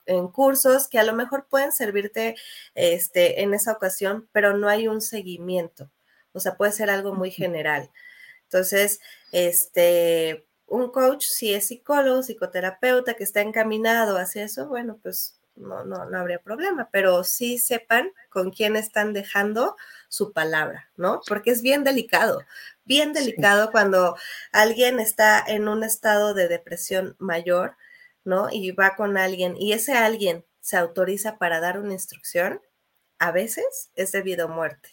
[0.06, 2.36] en, cursos que a lo mejor pueden servirte
[2.74, 5.90] este, en esa ocasión, pero no hay un seguimiento,
[6.32, 7.90] o sea, puede ser algo muy general.
[8.44, 9.00] Entonces,
[9.32, 15.84] este, un coach, si es psicólogo, psicoterapeuta, que está encaminado hacia eso, bueno, pues no,
[15.84, 19.76] no, no habría problema, pero sí sepan con quién están dejando
[20.08, 21.20] su palabra, ¿no?
[21.26, 22.42] Porque es bien delicado,
[22.84, 24.16] bien delicado cuando
[24.52, 27.76] alguien está en un estado de depresión mayor,
[28.24, 28.48] ¿no?
[28.50, 32.60] Y va con alguien y ese alguien se autoriza para dar una instrucción,
[33.18, 34.90] a veces es debido a muerte.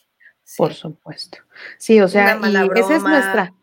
[0.57, 1.39] Por supuesto.
[1.77, 3.53] Sí, o sea, y esa es nuestra,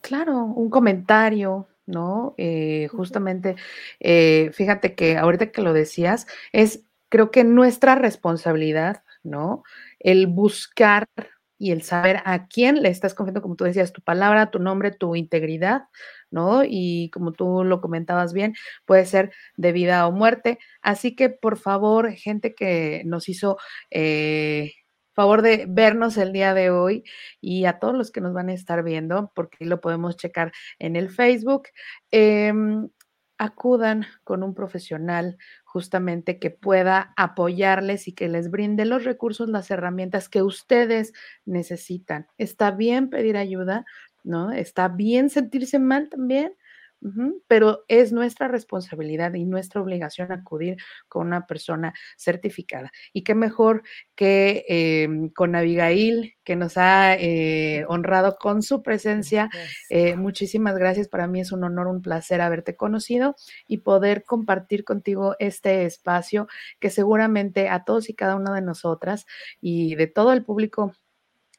[0.00, 2.34] claro, un comentario, ¿no?
[2.36, 3.56] Eh, justamente,
[4.00, 9.62] eh, fíjate que ahorita que lo decías, es creo que nuestra responsabilidad, ¿no?
[10.00, 11.08] El buscar
[11.58, 14.90] y el saber a quién le estás confiando, como tú decías, tu palabra, tu nombre,
[14.90, 15.84] tu integridad,
[16.30, 16.62] ¿no?
[16.64, 20.58] Y como tú lo comentabas bien, puede ser de vida o muerte.
[20.82, 23.58] Así que, por favor, gente que nos hizo...
[23.90, 24.72] Eh,
[25.16, 27.02] favor de vernos el día de hoy
[27.40, 30.94] y a todos los que nos van a estar viendo, porque lo podemos checar en
[30.94, 31.68] el Facebook.
[32.12, 32.88] Em,
[33.38, 39.70] acudan con un profesional justamente que pueda apoyarles y que les brinde los recursos, las
[39.70, 41.12] herramientas que ustedes
[41.44, 42.26] necesitan.
[42.38, 43.84] Está bien pedir ayuda,
[44.24, 44.52] ¿no?
[44.52, 46.54] Está bien sentirse mal también,
[47.46, 50.76] pero es nuestra responsabilidad y nuestra obligación acudir
[51.08, 52.90] con una persona certificada.
[53.12, 53.82] Y qué mejor
[54.14, 59.50] que em, con Abigail, que nos ha eh, honrado con su presencia.
[59.90, 61.08] Eh, muchísimas gracias.
[61.08, 63.36] Para mí es un honor, un placer haberte conocido
[63.66, 66.48] y poder compartir contigo este espacio
[66.80, 69.26] que seguramente a todos y cada una de nosotras
[69.60, 70.94] y de todo el público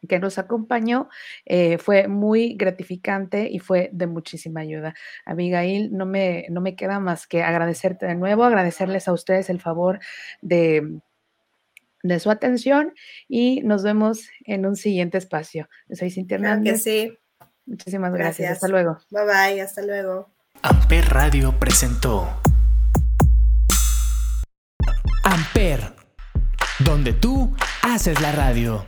[0.07, 1.09] que nos acompañó
[1.45, 4.93] eh, fue muy gratificante y fue de muchísima ayuda.
[5.25, 9.59] Abigail, no me, no me queda más que agradecerte de nuevo, agradecerles a ustedes el
[9.59, 9.99] favor
[10.41, 10.99] de,
[12.03, 12.93] de su atención
[13.27, 15.69] y nos vemos en un siguiente espacio.
[15.91, 16.83] Soy Cintia Hernández.
[16.83, 17.17] sí.
[17.67, 18.53] Muchísimas gracias.
[18.53, 18.97] Hasta luego.
[19.11, 20.31] Bye bye, hasta luego.
[20.61, 22.41] Amper Radio presentó
[25.23, 25.93] Amper,
[26.79, 27.53] donde tú
[27.83, 28.85] haces la radio.